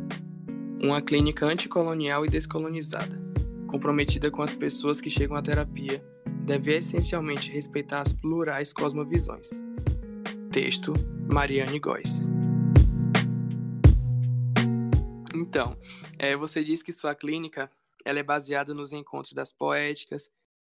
[0.79, 3.20] Uma clínica anticolonial e descolonizada,
[3.71, 6.03] comprometida com as pessoas que chegam à terapia,
[6.45, 9.63] deve essencialmente respeitar as plurais cosmovisões.
[10.51, 10.93] Texto
[11.31, 12.27] Mariane Góes.
[15.33, 15.77] Então,
[16.19, 17.71] é, você diz que sua clínica
[18.03, 20.29] ela é baseada nos encontros das poéticas,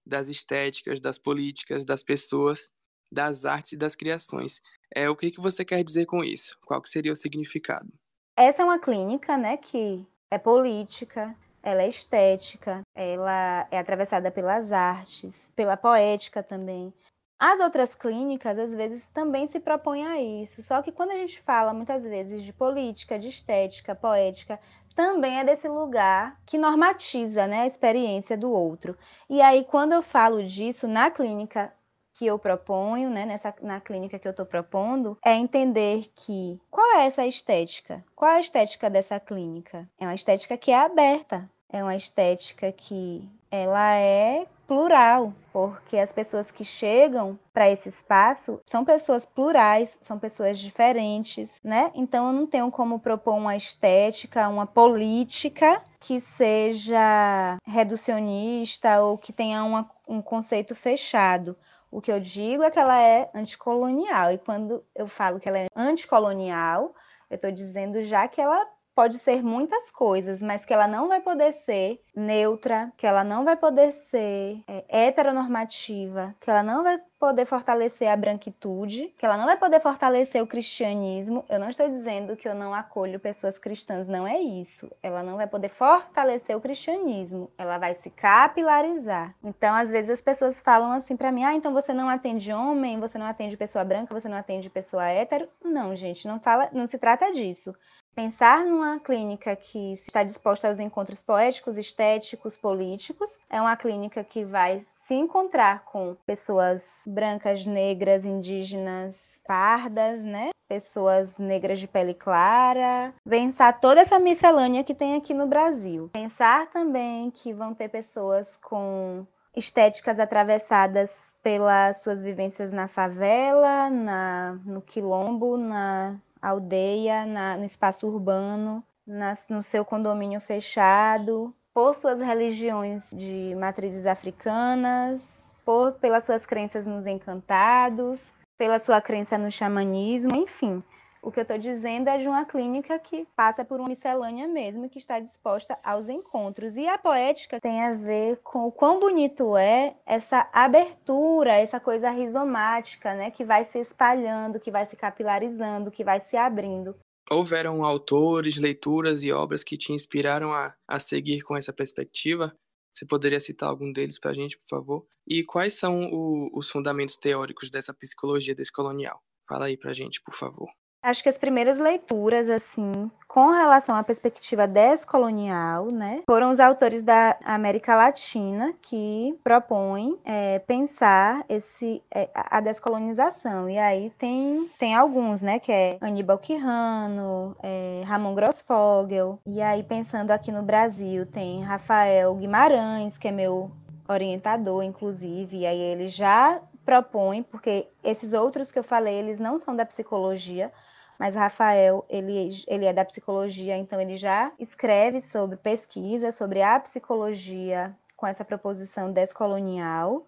[0.06, 2.70] das estéticas, das políticas, das pessoas,
[3.12, 4.62] das artes e das criações.
[4.94, 6.56] É, o que, que você quer dizer com isso?
[6.64, 7.92] Qual que seria o significado?
[8.34, 14.70] Essa é uma clínica né, que é política, ela é estética, ela é atravessada pelas
[14.70, 16.94] artes, pela poética também.
[17.40, 20.62] As outras clínicas, às vezes, também se propõem a isso.
[20.62, 24.60] Só que quando a gente fala muitas vezes de política, de estética, poética,
[24.94, 28.96] também é desse lugar que normatiza né, a experiência do outro.
[29.28, 31.72] E aí, quando eu falo disso na clínica
[32.12, 36.96] que eu proponho, né, nessa, na clínica que eu estou propondo, é entender que qual
[36.96, 38.02] é essa estética?
[38.14, 39.86] Qual é a estética dessa clínica?
[39.98, 46.12] É uma estética que é aberta, é uma estética que ela é plural, porque as
[46.12, 51.90] pessoas que chegam para esse espaço são pessoas plurais, são pessoas diferentes, né?
[51.94, 59.32] Então eu não tenho como propor uma estética, uma política que seja reducionista ou que
[59.32, 61.56] tenha uma, um conceito fechado.
[61.90, 65.58] O que eu digo é que ela é anticolonial, e quando eu falo que ela
[65.58, 66.92] é anticolonial,
[67.30, 71.20] eu estou dizendo já que ela pode ser muitas coisas, mas que ela não vai
[71.20, 76.98] poder ser neutra, que ela não vai poder ser é, heteronormativa, que ela não vai
[77.18, 81.44] poder fortalecer a branquitude, que ela não vai poder fortalecer o cristianismo.
[81.48, 84.90] Eu não estou dizendo que eu não acolho pessoas cristãs, não é isso.
[85.02, 89.34] Ela não vai poder fortalecer o cristianismo, ela vai se capilarizar.
[89.44, 92.98] Então, às vezes as pessoas falam assim para mim: "Ah, então você não atende homem,
[92.98, 95.48] você não atende pessoa branca, você não atende pessoa hétero".
[95.62, 97.74] Não, gente, não fala, não se trata disso.
[98.16, 104.42] Pensar numa clínica que está disposta aos encontros poéticos, estéticos, políticos, é uma clínica que
[104.42, 110.48] vai se encontrar com pessoas brancas, negras, indígenas, pardas, né?
[110.66, 116.08] Pessoas negras de pele clara, pensar toda essa miscelânea que tem aqui no Brasil.
[116.14, 124.58] Pensar também que vão ter pessoas com estéticas atravessadas pelas suas vivências na favela, na,
[124.64, 132.20] no quilombo, na aldeia, na, no espaço urbano, na, no seu condomínio fechado, por suas
[132.20, 140.34] religiões de matrizes africanas, por, pelas suas crenças nos encantados, pela sua crença no xamanismo,
[140.34, 140.82] enfim.
[141.26, 144.88] O que eu estou dizendo é de uma clínica que passa por uma miscelânea mesmo,
[144.88, 146.76] que está disposta aos encontros.
[146.76, 152.12] E a poética tem a ver com o quão bonito é essa abertura, essa coisa
[152.12, 153.32] rizomática, né?
[153.32, 156.96] Que vai se espalhando, que vai se capilarizando, que vai se abrindo.
[157.28, 162.56] Houveram autores, leituras e obras que te inspiraram a, a seguir com essa perspectiva?
[162.94, 165.06] Você poderia citar algum deles para a gente, por favor?
[165.26, 169.20] E quais são o, os fundamentos teóricos dessa psicologia descolonial?
[169.48, 170.68] Fala aí para a gente, por favor.
[171.02, 177.02] Acho que as primeiras leituras, assim, com relação à perspectiva descolonial, né, foram os autores
[177.02, 183.68] da América Latina que propõem é, pensar esse, é, a descolonização.
[183.68, 189.38] E aí tem, tem alguns, né, que é Aníbal Quirrano, é, Ramon Grossfogel.
[189.46, 193.70] E aí, pensando aqui no Brasil, tem Rafael Guimarães, que é meu
[194.08, 199.58] orientador, inclusive, e aí ele já propõe, porque esses outros que eu falei, eles não
[199.58, 200.72] são da psicologia,
[201.18, 206.78] mas Rafael, ele, ele é da psicologia, então ele já escreve sobre pesquisa, sobre a
[206.80, 210.26] psicologia com essa proposição descolonial.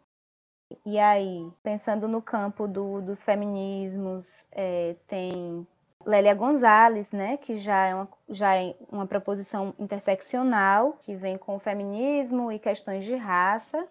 [0.85, 5.67] E aí, pensando no campo do, dos feminismos, é, tem
[6.05, 11.57] Lélia Gonzalez, né, que já é, uma, já é uma proposição interseccional, que vem com
[11.57, 13.89] o feminismo e questões de raça.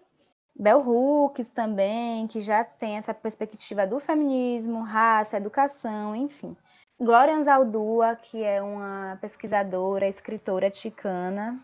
[0.54, 6.56] Bell Hooks também, que já tem essa perspectiva do feminismo, raça, educação, enfim.
[7.00, 11.62] Glória Anzaldúa, que é uma pesquisadora, escritora ticana,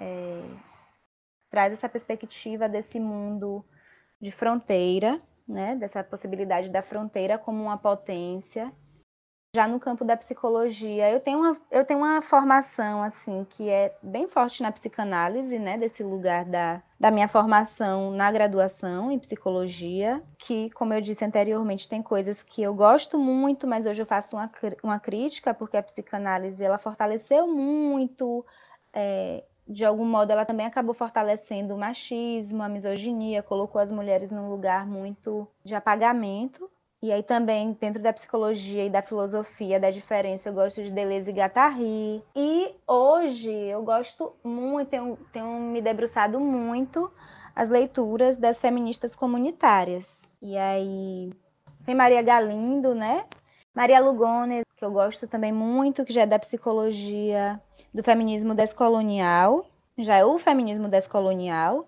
[0.00, 0.42] é,
[1.50, 3.62] traz essa perspectiva desse mundo
[4.18, 8.72] de fronteira, né, dessa possibilidade da fronteira como uma potência.
[9.54, 13.94] Já no campo da psicologia, eu tenho uma, eu tenho uma formação assim que é
[14.02, 20.22] bem forte na psicanálise, né, desse lugar da, da minha formação na graduação em psicologia,
[20.38, 24.36] que, como eu disse anteriormente, tem coisas que eu gosto muito, mas hoje eu faço
[24.36, 24.48] uma,
[24.84, 28.46] uma crítica, porque a psicanálise ela fortaleceu muito.
[28.92, 34.30] É, de algum modo, ela também acabou fortalecendo o machismo, a misoginia, colocou as mulheres
[34.30, 36.70] num lugar muito de apagamento.
[37.02, 41.30] E aí também, dentro da psicologia e da filosofia da diferença, eu gosto de Deleuze
[41.30, 42.22] e Guattari.
[42.36, 47.12] E hoje eu gosto muito, tenho, tenho me debruçado muito
[47.56, 50.22] as leituras das feministas comunitárias.
[50.40, 51.32] E aí
[51.84, 53.24] tem Maria Galindo, né?
[53.74, 57.60] Maria Lugones, que eu gosto também muito, que já é da psicologia
[57.92, 59.66] do feminismo descolonial,
[59.98, 61.84] já é o feminismo descolonial.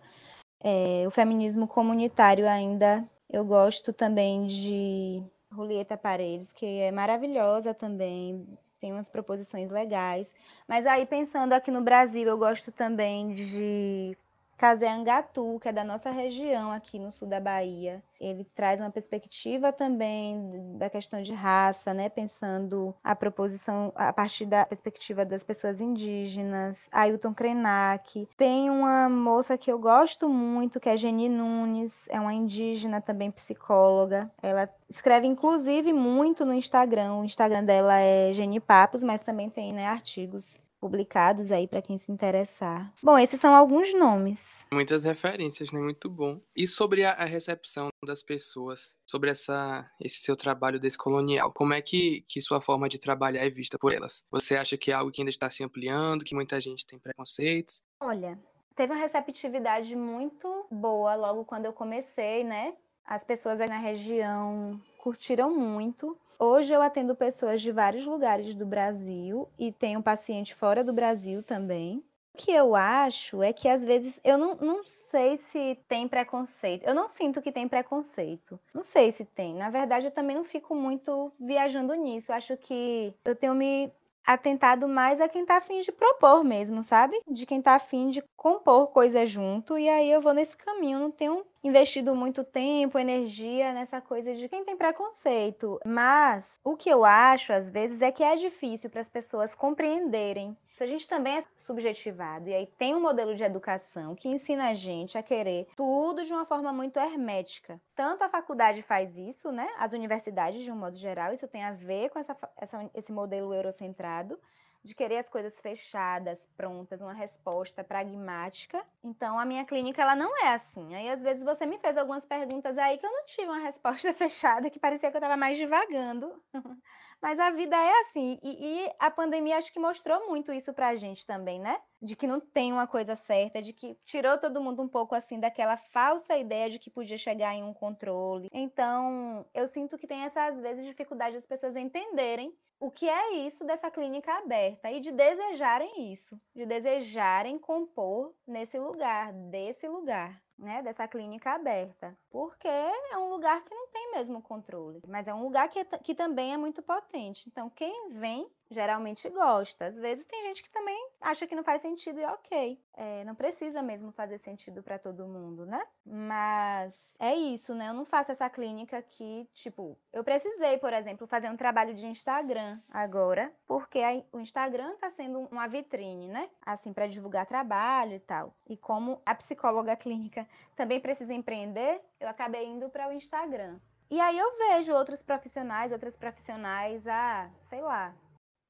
[0.60, 3.04] É, o feminismo comunitário ainda
[3.34, 5.20] eu gosto também de
[5.50, 8.46] Julieta Paredes, que é maravilhosa também,
[8.80, 10.32] tem umas proposições legais.
[10.68, 14.16] Mas aí, pensando aqui no Brasil, eu gosto também de
[14.56, 18.02] Caseangatu, que é da nossa região aqui no sul da Bahia.
[18.20, 22.08] Ele traz uma perspectiva também da questão de raça, né?
[22.08, 26.88] Pensando a proposição a partir da perspectiva das pessoas indígenas.
[26.90, 28.28] Ailton Krenak.
[28.36, 33.30] Tem uma moça que eu gosto muito, que é Geni Nunes, é uma indígena também
[33.30, 34.30] psicóloga.
[34.42, 37.16] Ela escreve inclusive muito no Instagram.
[37.16, 41.96] O Instagram dela é Geni Papos, mas também tem né, artigos publicados aí para quem
[41.96, 42.92] se interessar.
[43.02, 44.66] Bom, esses são alguns nomes.
[44.70, 45.80] Muitas referências, né?
[45.80, 46.38] Muito bom.
[46.54, 52.22] E sobre a, recepção das pessoas, sobre essa, esse seu trabalho descolonial, como é que,
[52.28, 54.22] que sua forma de trabalhar é vista por elas?
[54.30, 57.80] Você acha que é algo que ainda está se ampliando, que muita gente tem preconceitos?
[57.98, 58.38] Olha,
[58.76, 62.74] teve uma receptividade muito boa logo quando eu comecei, né?
[63.06, 66.16] As pessoas aí na região curtiram muito.
[66.38, 71.42] Hoje eu atendo pessoas de vários lugares do Brasil e tenho paciente fora do Brasil
[71.42, 72.02] também.
[72.34, 76.84] O que eu acho é que às vezes eu não, não sei se tem preconceito.
[76.84, 78.58] Eu não sinto que tem preconceito.
[78.74, 79.54] Não sei se tem.
[79.54, 82.32] Na verdade, eu também não fico muito viajando nisso.
[82.32, 83.92] Eu acho que eu tenho me
[84.26, 87.20] atentado mais a quem tá afim de propor mesmo, sabe?
[87.30, 89.78] De quem tá afim de compor coisa junto.
[89.78, 90.98] E aí eu vou nesse caminho.
[90.98, 95.80] Não tenho investido muito tempo, energia nessa coisa de quem tem preconceito.
[95.84, 100.56] Mas o que eu acho, às vezes, é que é difícil para as pessoas compreenderem
[100.82, 102.48] a gente também é subjetivado.
[102.48, 106.32] E aí tem um modelo de educação que ensina a gente a querer tudo de
[106.32, 107.80] uma forma muito hermética.
[107.94, 109.68] Tanto a faculdade faz isso, né?
[109.78, 113.54] As universidades, de um modo geral, isso tem a ver com essa, essa, esse modelo
[113.54, 114.38] eurocentrado
[114.84, 118.84] de querer as coisas fechadas, prontas, uma resposta pragmática.
[119.02, 120.94] Então, a minha clínica ela não é assim.
[120.94, 124.12] Aí, às vezes, você me fez algumas perguntas aí que eu não tive uma resposta
[124.12, 126.42] fechada, que parecia que eu estava mais divagando.
[127.22, 128.38] Mas a vida é assim.
[128.42, 131.80] E, e, a pandemia acho que mostrou muito isso pra gente também, né?
[132.02, 135.40] De que não tem uma coisa certa, de que tirou todo mundo um pouco assim
[135.40, 138.50] daquela falsa ideia de que podia chegar em um controle.
[138.52, 142.54] Então, eu sinto que tem essa, às vezes, dificuldade das pessoas entenderem
[142.84, 148.78] o que é isso dessa clínica aberta e de desejarem isso, de desejarem compor nesse
[148.78, 154.40] lugar, desse lugar né, dessa clínica aberta, porque é um lugar que não tem mesmo
[154.40, 157.48] controle, mas é um lugar que, que também é muito potente.
[157.48, 159.86] Então, quem vem geralmente gosta.
[159.86, 162.80] Às vezes tem gente que também acha que não faz sentido e ok.
[162.94, 165.82] É, não precisa mesmo fazer sentido para todo mundo, né?
[166.04, 167.88] Mas é isso, né?
[167.88, 172.06] Eu não faço essa clínica que, tipo, eu precisei, por exemplo, fazer um trabalho de
[172.06, 174.00] Instagram agora, porque
[174.32, 176.48] o Instagram tá sendo uma vitrine, né?
[176.64, 178.54] Assim, para divulgar trabalho e tal.
[178.68, 180.46] E como a psicóloga clínica
[180.76, 183.78] também precisa empreender, eu acabei indo para o Instagram.
[184.10, 188.14] E aí eu vejo outros profissionais, outras profissionais, ah, sei lá,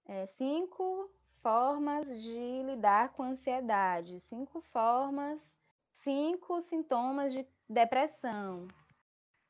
[0.06, 1.10] é, cinco
[1.42, 5.56] formas de lidar com ansiedade, cinco formas,
[5.90, 8.66] cinco sintomas de depressão.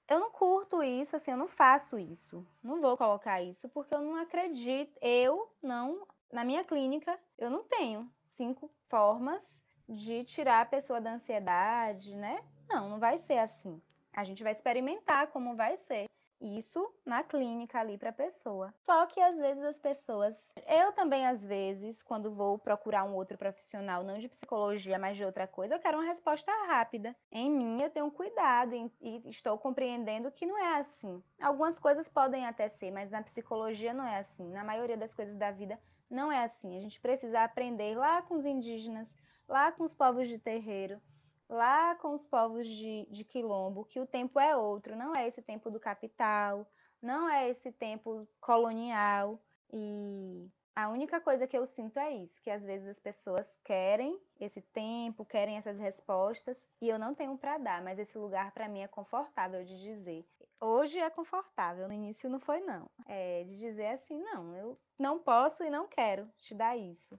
[0.09, 2.47] Eu não curto isso, assim, eu não faço isso.
[2.63, 7.65] Não vou colocar isso porque eu não acredito, eu não, na minha clínica, eu não
[7.65, 12.43] tenho cinco formas de tirar a pessoa da ansiedade, né?
[12.69, 13.81] Não, não vai ser assim.
[14.13, 16.07] A gente vai experimentar como vai ser
[16.41, 18.75] isso na clínica ali para a pessoa.
[18.85, 23.39] Só que às vezes as pessoas, eu também às vezes, quando vou procurar um outro
[23.39, 27.15] profissional, não de psicologia, mas de outra coisa, eu quero uma resposta rápida.
[27.31, 31.23] Em mim eu tenho cuidado e estou compreendendo que não é assim.
[31.41, 34.51] Algumas coisas podem até ser, mas na psicologia não é assim.
[34.51, 35.79] Na maioria das coisas da vida
[36.11, 36.77] não é assim.
[36.77, 39.15] A gente precisa aprender lá com os indígenas,
[39.49, 41.01] lá com os povos de terreiro,
[41.49, 45.43] lá com os povos de, de quilombo, que o tempo é outro, não é esse
[45.43, 46.67] tempo do capital,
[47.03, 49.41] não é esse tempo colonial.
[49.73, 54.21] E A única coisa que eu sinto é isso, que às vezes as pessoas querem
[54.41, 58.69] esse tempo, querem essas respostas e eu não tenho para dar, mas esse lugar para
[58.69, 60.27] mim é confortável de dizer.
[60.61, 62.91] Hoje é confortável, no início não foi não.
[63.07, 67.19] É de dizer assim, não, eu não posso e não quero te dar isso.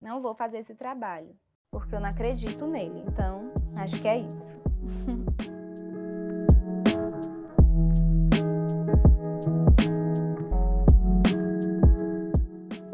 [0.00, 1.38] Não vou fazer esse trabalho,
[1.74, 3.02] porque eu não acredito nele.
[3.04, 4.60] Então, acho que é isso.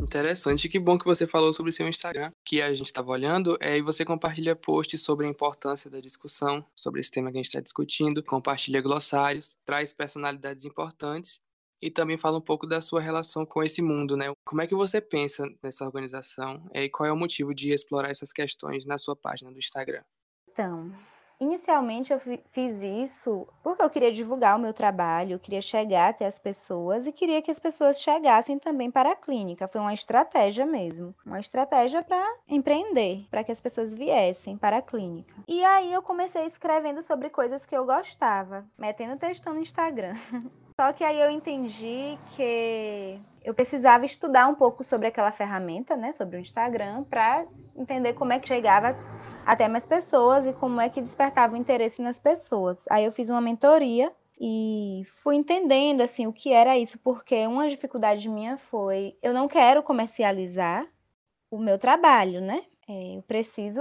[0.03, 3.79] Interessante, que bom que você falou sobre seu Instagram, que a gente estava olhando, é,
[3.79, 7.47] e você compartilha posts sobre a importância da discussão, sobre esse tema que a gente
[7.47, 11.41] está discutindo, compartilha glossários, traz personalidades importantes
[11.83, 14.27] e também fala um pouco da sua relação com esse mundo, né?
[14.45, 18.33] Como é que você pensa nessa organização e qual é o motivo de explorar essas
[18.33, 20.03] questões na sua página do Instagram?
[20.51, 20.93] Então,
[21.41, 22.21] Inicialmente eu
[22.53, 27.07] fiz isso porque eu queria divulgar o meu trabalho, eu queria chegar até as pessoas
[27.07, 29.67] e queria que as pessoas chegassem também para a clínica.
[29.67, 34.83] Foi uma estratégia mesmo, uma estratégia para empreender, para que as pessoas viessem para a
[34.83, 35.35] clínica.
[35.49, 40.17] E aí eu comecei escrevendo sobre coisas que eu gostava, metendo textão no Instagram.
[40.79, 46.13] Só que aí eu entendi que eu precisava estudar um pouco sobre aquela ferramenta, né,
[46.13, 48.95] sobre o Instagram, para entender como é que chegava
[49.51, 52.85] até mais pessoas e como é que despertava o interesse nas pessoas.
[52.89, 57.69] Aí eu fiz uma mentoria e fui entendendo assim o que era isso, porque uma
[57.69, 60.87] dificuldade minha foi eu não quero comercializar
[61.51, 62.63] o meu trabalho, né?
[62.89, 63.81] É, eu preciso,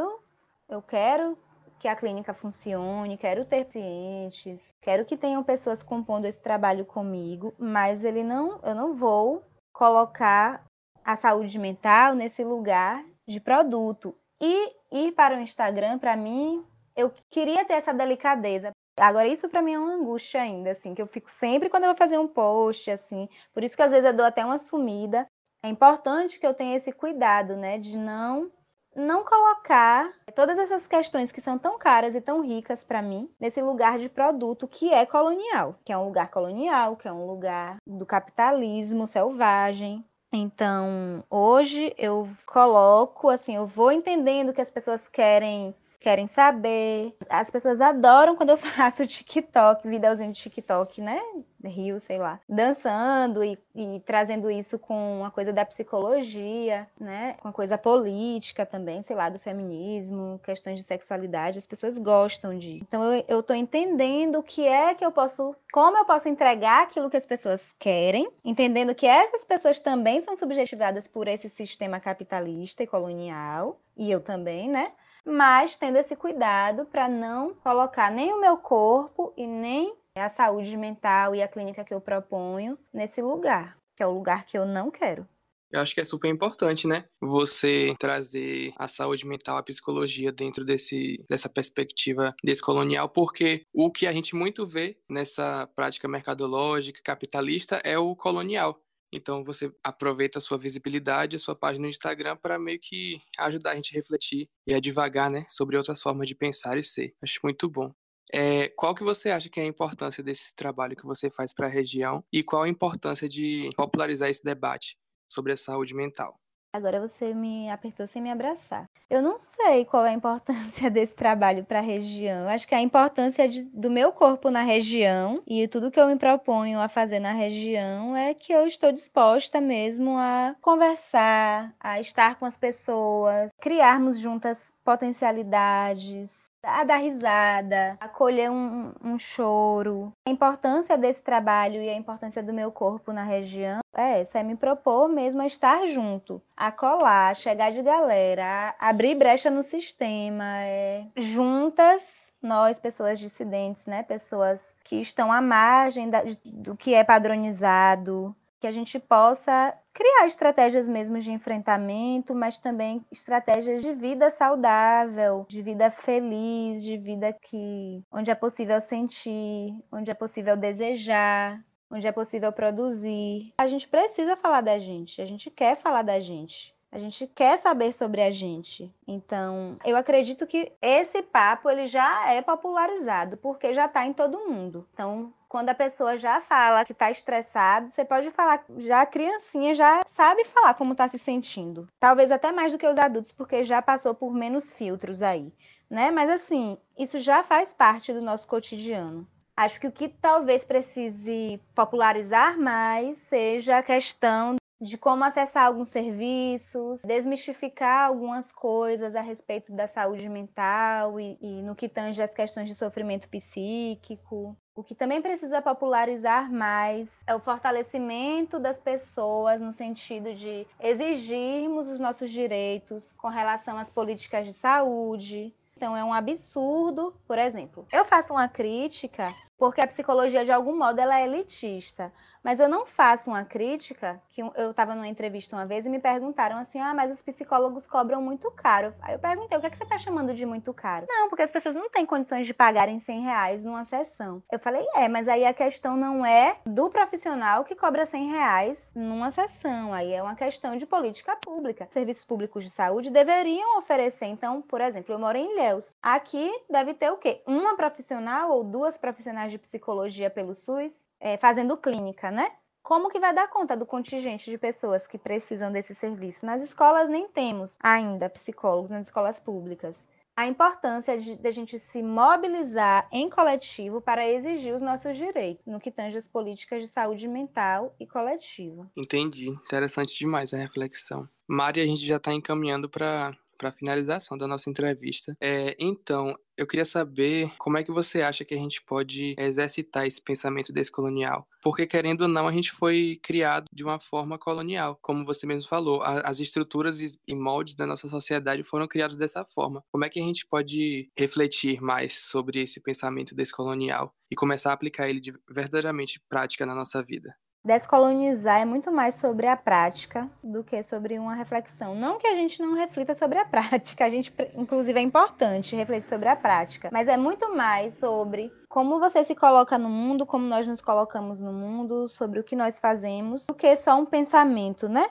[0.67, 1.37] eu quero
[1.77, 7.53] que a clínica funcione, quero ter clientes, quero que tenham pessoas compondo esse trabalho comigo,
[7.59, 10.65] mas ele não, eu não vou colocar
[11.05, 14.15] a saúde mental nesse lugar de produto.
[14.41, 16.65] E ir para o Instagram, para mim,
[16.95, 18.71] eu queria ter essa delicadeza.
[18.97, 21.89] Agora, isso para mim é uma angústia ainda, assim, que eu fico sempre quando eu
[21.89, 23.29] vou fazer um post, assim.
[23.53, 25.25] Por isso que às vezes eu dou até uma sumida.
[25.63, 28.51] É importante que eu tenha esse cuidado, né, de não
[28.95, 33.61] não colocar todas essas questões que são tão caras e tão ricas para mim nesse
[33.61, 37.77] lugar de produto que é colonial, que é um lugar colonial, que é um lugar
[37.85, 45.73] do capitalismo selvagem, então, hoje eu coloco, assim, eu vou entendendo que as pessoas querem
[45.99, 47.15] querem saber.
[47.29, 51.19] As pessoas adoram quando eu faço TikTok, videozinho de TikTok, né?
[51.65, 57.35] Rio, sei lá, dançando e, e, trazendo isso com uma coisa da psicologia, né?
[57.41, 62.57] Com a coisa política também, sei lá, do feminismo, questões de sexualidade, as pessoas gostam
[62.57, 62.85] disso.
[62.87, 66.83] Então eu, eu tô entendendo o que é que eu posso, como eu posso entregar
[66.83, 71.99] aquilo que as pessoas querem, entendendo que essas pessoas também são subjetivadas por esse sistema
[71.99, 74.93] capitalista e colonial, e eu também, né?
[75.29, 80.75] Mas tendo esse cuidado para não colocar nem o meu corpo e nem a saúde
[80.75, 84.65] mental e a clínica que eu proponho nesse lugar, que é o lugar que eu
[84.65, 85.27] não quero.
[85.71, 87.05] Eu acho que é super importante, né?
[87.21, 94.07] Você trazer a saúde mental, a psicologia dentro desse, dessa perspectiva descolonial, porque o que
[94.07, 98.81] a gente muito vê nessa prática mercadológica, capitalista, é o colonial.
[99.11, 103.71] Então você aproveita a sua visibilidade, a sua página no Instagram para meio que ajudar
[103.71, 107.13] a gente a refletir e a divagar, né, sobre outras formas de pensar e ser.
[107.21, 107.91] Acho muito bom.
[108.31, 111.65] É, qual que você acha que é a importância desse trabalho que você faz para
[111.67, 114.97] a região e qual a importância de popularizar esse debate
[115.31, 116.39] sobre a saúde mental?
[116.71, 118.87] Agora você me apertou sem me abraçar.
[119.09, 122.47] Eu não sei qual é a importância desse trabalho para a região.
[122.47, 126.15] Acho que a importância de, do meu corpo na região e tudo que eu me
[126.15, 132.35] proponho a fazer na região é que eu estou disposta mesmo a conversar, a estar
[132.37, 140.13] com as pessoas, criarmos juntas potencialidades, a dar risada, acolher um, um, choro.
[140.27, 144.43] A importância desse trabalho e a importância do meu corpo na região é essa, é
[144.43, 150.63] me propor mesmo a estar junto, a colar, chegar de galera, abrir brecha no sistema,
[150.63, 157.03] é, juntas nós, pessoas dissidentes, né, pessoas que estão à margem da, do que é
[157.03, 164.29] padronizado, que a gente possa criar estratégias mesmo de enfrentamento, mas também estratégias de vida
[164.29, 171.61] saudável, de vida feliz, de vida que onde é possível sentir, onde é possível desejar,
[171.91, 173.53] onde é possível produzir.
[173.57, 176.73] A gente precisa falar da gente, a gente quer falar da gente.
[176.91, 178.91] A gente quer saber sobre a gente.
[179.07, 184.47] Então, eu acredito que esse papo ele já é popularizado, porque já está em todo
[184.47, 184.87] mundo.
[184.91, 189.73] Então, quando a pessoa já fala que está estressado, você pode falar, já a criancinha
[189.73, 191.87] já sabe falar como está se sentindo.
[191.99, 195.51] Talvez até mais do que os adultos, porque já passou por menos filtros aí,
[195.89, 196.11] né?
[196.11, 199.27] Mas assim, isso já faz parte do nosso cotidiano.
[199.57, 205.89] Acho que o que talvez precise popularizar mais seja a questão de como acessar alguns
[205.89, 212.33] serviços, desmistificar algumas coisas a respeito da saúde mental e, e no que tange as
[212.33, 214.55] questões de sofrimento psíquico.
[214.73, 221.89] O que também precisa popularizar mais é o fortalecimento das pessoas no sentido de exigirmos
[221.89, 225.53] os nossos direitos com relação às políticas de saúde.
[225.75, 230.77] Então é um absurdo, por exemplo, eu faço uma crítica porque a psicologia de algum
[230.77, 232.13] modo ela é elitista.
[232.43, 235.99] Mas eu não faço uma crítica, que eu estava numa entrevista uma vez e me
[235.99, 238.93] perguntaram assim, ah, mas os psicólogos cobram muito caro.
[239.01, 241.05] Aí eu perguntei, o que, é que você está chamando de muito caro?
[241.09, 244.41] Não, porque as pessoas não têm condições de pagarem 100 reais numa sessão.
[244.51, 248.91] Eu falei, é, mas aí a questão não é do profissional que cobra 100 reais
[248.95, 251.87] numa sessão, aí é uma questão de política pública.
[251.89, 255.95] Serviços públicos de saúde deveriam oferecer, então, por exemplo, eu moro em Ilhéus.
[256.01, 257.41] Aqui deve ter o quê?
[257.45, 262.51] Uma profissional ou duas profissionais de psicologia pelo SUS, é, fazendo clínica, né?
[262.81, 266.45] Como que vai dar conta do contingente de pessoas que precisam desse serviço?
[266.45, 270.03] Nas escolas nem temos ainda psicólogos, nas escolas públicas.
[270.35, 275.65] A importância de, de a gente se mobilizar em coletivo para exigir os nossos direitos,
[275.65, 278.89] no que tange as políticas de saúde mental e coletiva.
[278.95, 279.49] Entendi.
[279.49, 281.27] Interessante demais a reflexão.
[281.45, 285.35] Mari, a gente já está encaminhando para para a finalização da nossa entrevista.
[285.41, 290.05] É, então, eu queria saber como é que você acha que a gente pode exercitar
[290.05, 291.47] esse pensamento descolonial.
[291.61, 294.99] Porque, querendo ou não, a gente foi criado de uma forma colonial.
[295.01, 299.81] Como você mesmo falou, as estruturas e moldes da nossa sociedade foram criados dessa forma.
[299.89, 304.73] Como é que a gente pode refletir mais sobre esse pensamento descolonial e começar a
[304.73, 307.33] aplicar ele de verdadeiramente prática na nossa vida?
[307.63, 311.93] Descolonizar é muito mais sobre a prática do que sobre uma reflexão.
[311.93, 316.07] Não que a gente não reflita sobre a prática, a gente, inclusive, é importante refletir
[316.07, 320.45] sobre a prática, mas é muito mais sobre como você se coloca no mundo, como
[320.45, 324.87] nós nos colocamos no mundo, sobre o que nós fazemos, do que só um pensamento,
[324.87, 325.07] né?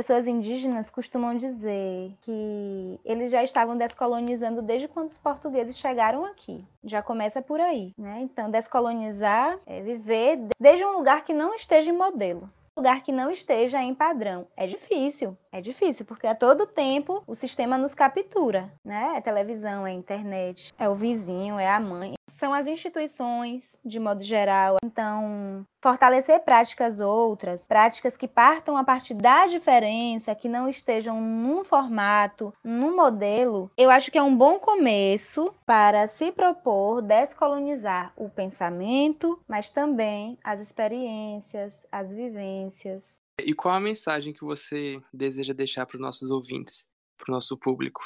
[0.00, 6.64] Pessoas indígenas costumam dizer que eles já estavam descolonizando desde quando os portugueses chegaram aqui.
[6.82, 8.20] Já começa por aí, né?
[8.22, 13.30] Então, descolonizar é viver desde um lugar que não esteja em modelo lugar que não
[13.30, 14.46] esteja em padrão.
[14.56, 19.12] É difícil, é difícil, porque a todo tempo o sistema nos captura, né?
[19.16, 24.22] É televisão, é internet, é o vizinho, é a mãe são as instituições, de modo
[24.22, 24.76] geral.
[24.84, 31.64] Então, fortalecer práticas outras, práticas que partam a partir da diferença, que não estejam num
[31.64, 38.28] formato, num modelo, eu acho que é um bom começo para se propor descolonizar o
[38.28, 43.20] pensamento, mas também as experiências, as vivências.
[43.38, 46.84] E qual a mensagem que você deseja deixar para os nossos ouvintes,
[47.16, 48.02] para o nosso público?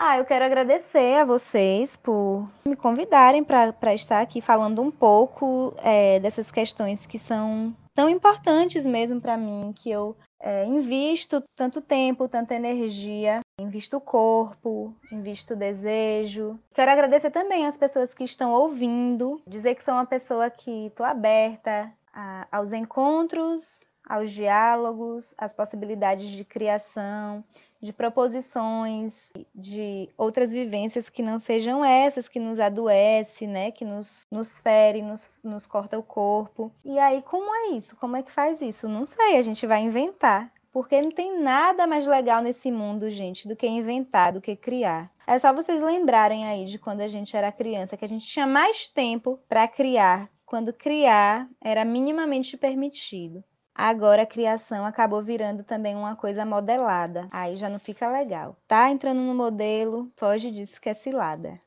[0.00, 5.74] Ah, eu quero agradecer a vocês por me convidarem para estar aqui falando um pouco
[5.78, 11.80] é, dessas questões que são tão importantes mesmo para mim, que eu é, invisto tanto
[11.80, 16.56] tempo, tanta energia, invisto o corpo, invisto o desejo.
[16.72, 21.04] Quero agradecer também às pessoas que estão ouvindo, dizer que sou uma pessoa que estou
[21.04, 27.44] aberta a, aos encontros, aos diálogos, às possibilidades de criação,
[27.80, 33.70] de proposições, de outras vivências que não sejam essas, que nos adoece, né?
[33.70, 36.72] Que nos, nos fere, nos, nos corta o corpo.
[36.84, 37.94] E aí, como é isso?
[37.96, 38.88] Como é que faz isso?
[38.88, 40.52] Não sei, a gente vai inventar.
[40.72, 45.10] Porque não tem nada mais legal nesse mundo, gente, do que inventar, do que criar.
[45.26, 48.46] É só vocês lembrarem aí de quando a gente era criança, que a gente tinha
[48.46, 53.42] mais tempo para criar, quando criar era minimamente permitido.
[53.78, 57.28] Agora a criação acabou virando também uma coisa modelada.
[57.30, 58.56] Aí já não fica legal.
[58.66, 61.60] Tá entrando no modelo, foge disso que é cilada.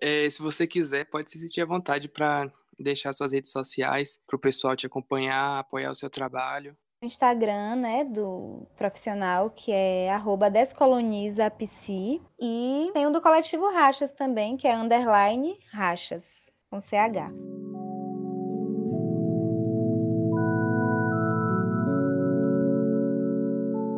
[0.00, 2.50] é, se você quiser, pode se sentir à vontade para
[2.80, 6.74] deixar suas redes sociais para o pessoal te acompanhar, apoiar o seu trabalho.
[7.02, 10.08] Instagram, né, do profissional, que é
[10.50, 12.22] descolonizapsi.
[12.40, 17.81] E tem o do coletivo Rachas também, que é underline Rachas, com CH.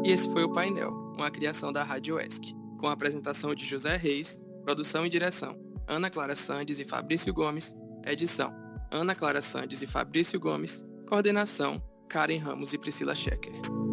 [0.05, 3.97] E esse foi o painel, uma criação da Rádio ESC, com a apresentação de José
[3.97, 7.75] Reis, produção e direção, Ana Clara Sandes e Fabrício Gomes,
[8.05, 8.53] edição,
[8.91, 13.84] Ana Clara Sandes e Fabrício Gomes, coordenação, Karen Ramos e Priscila Schecker.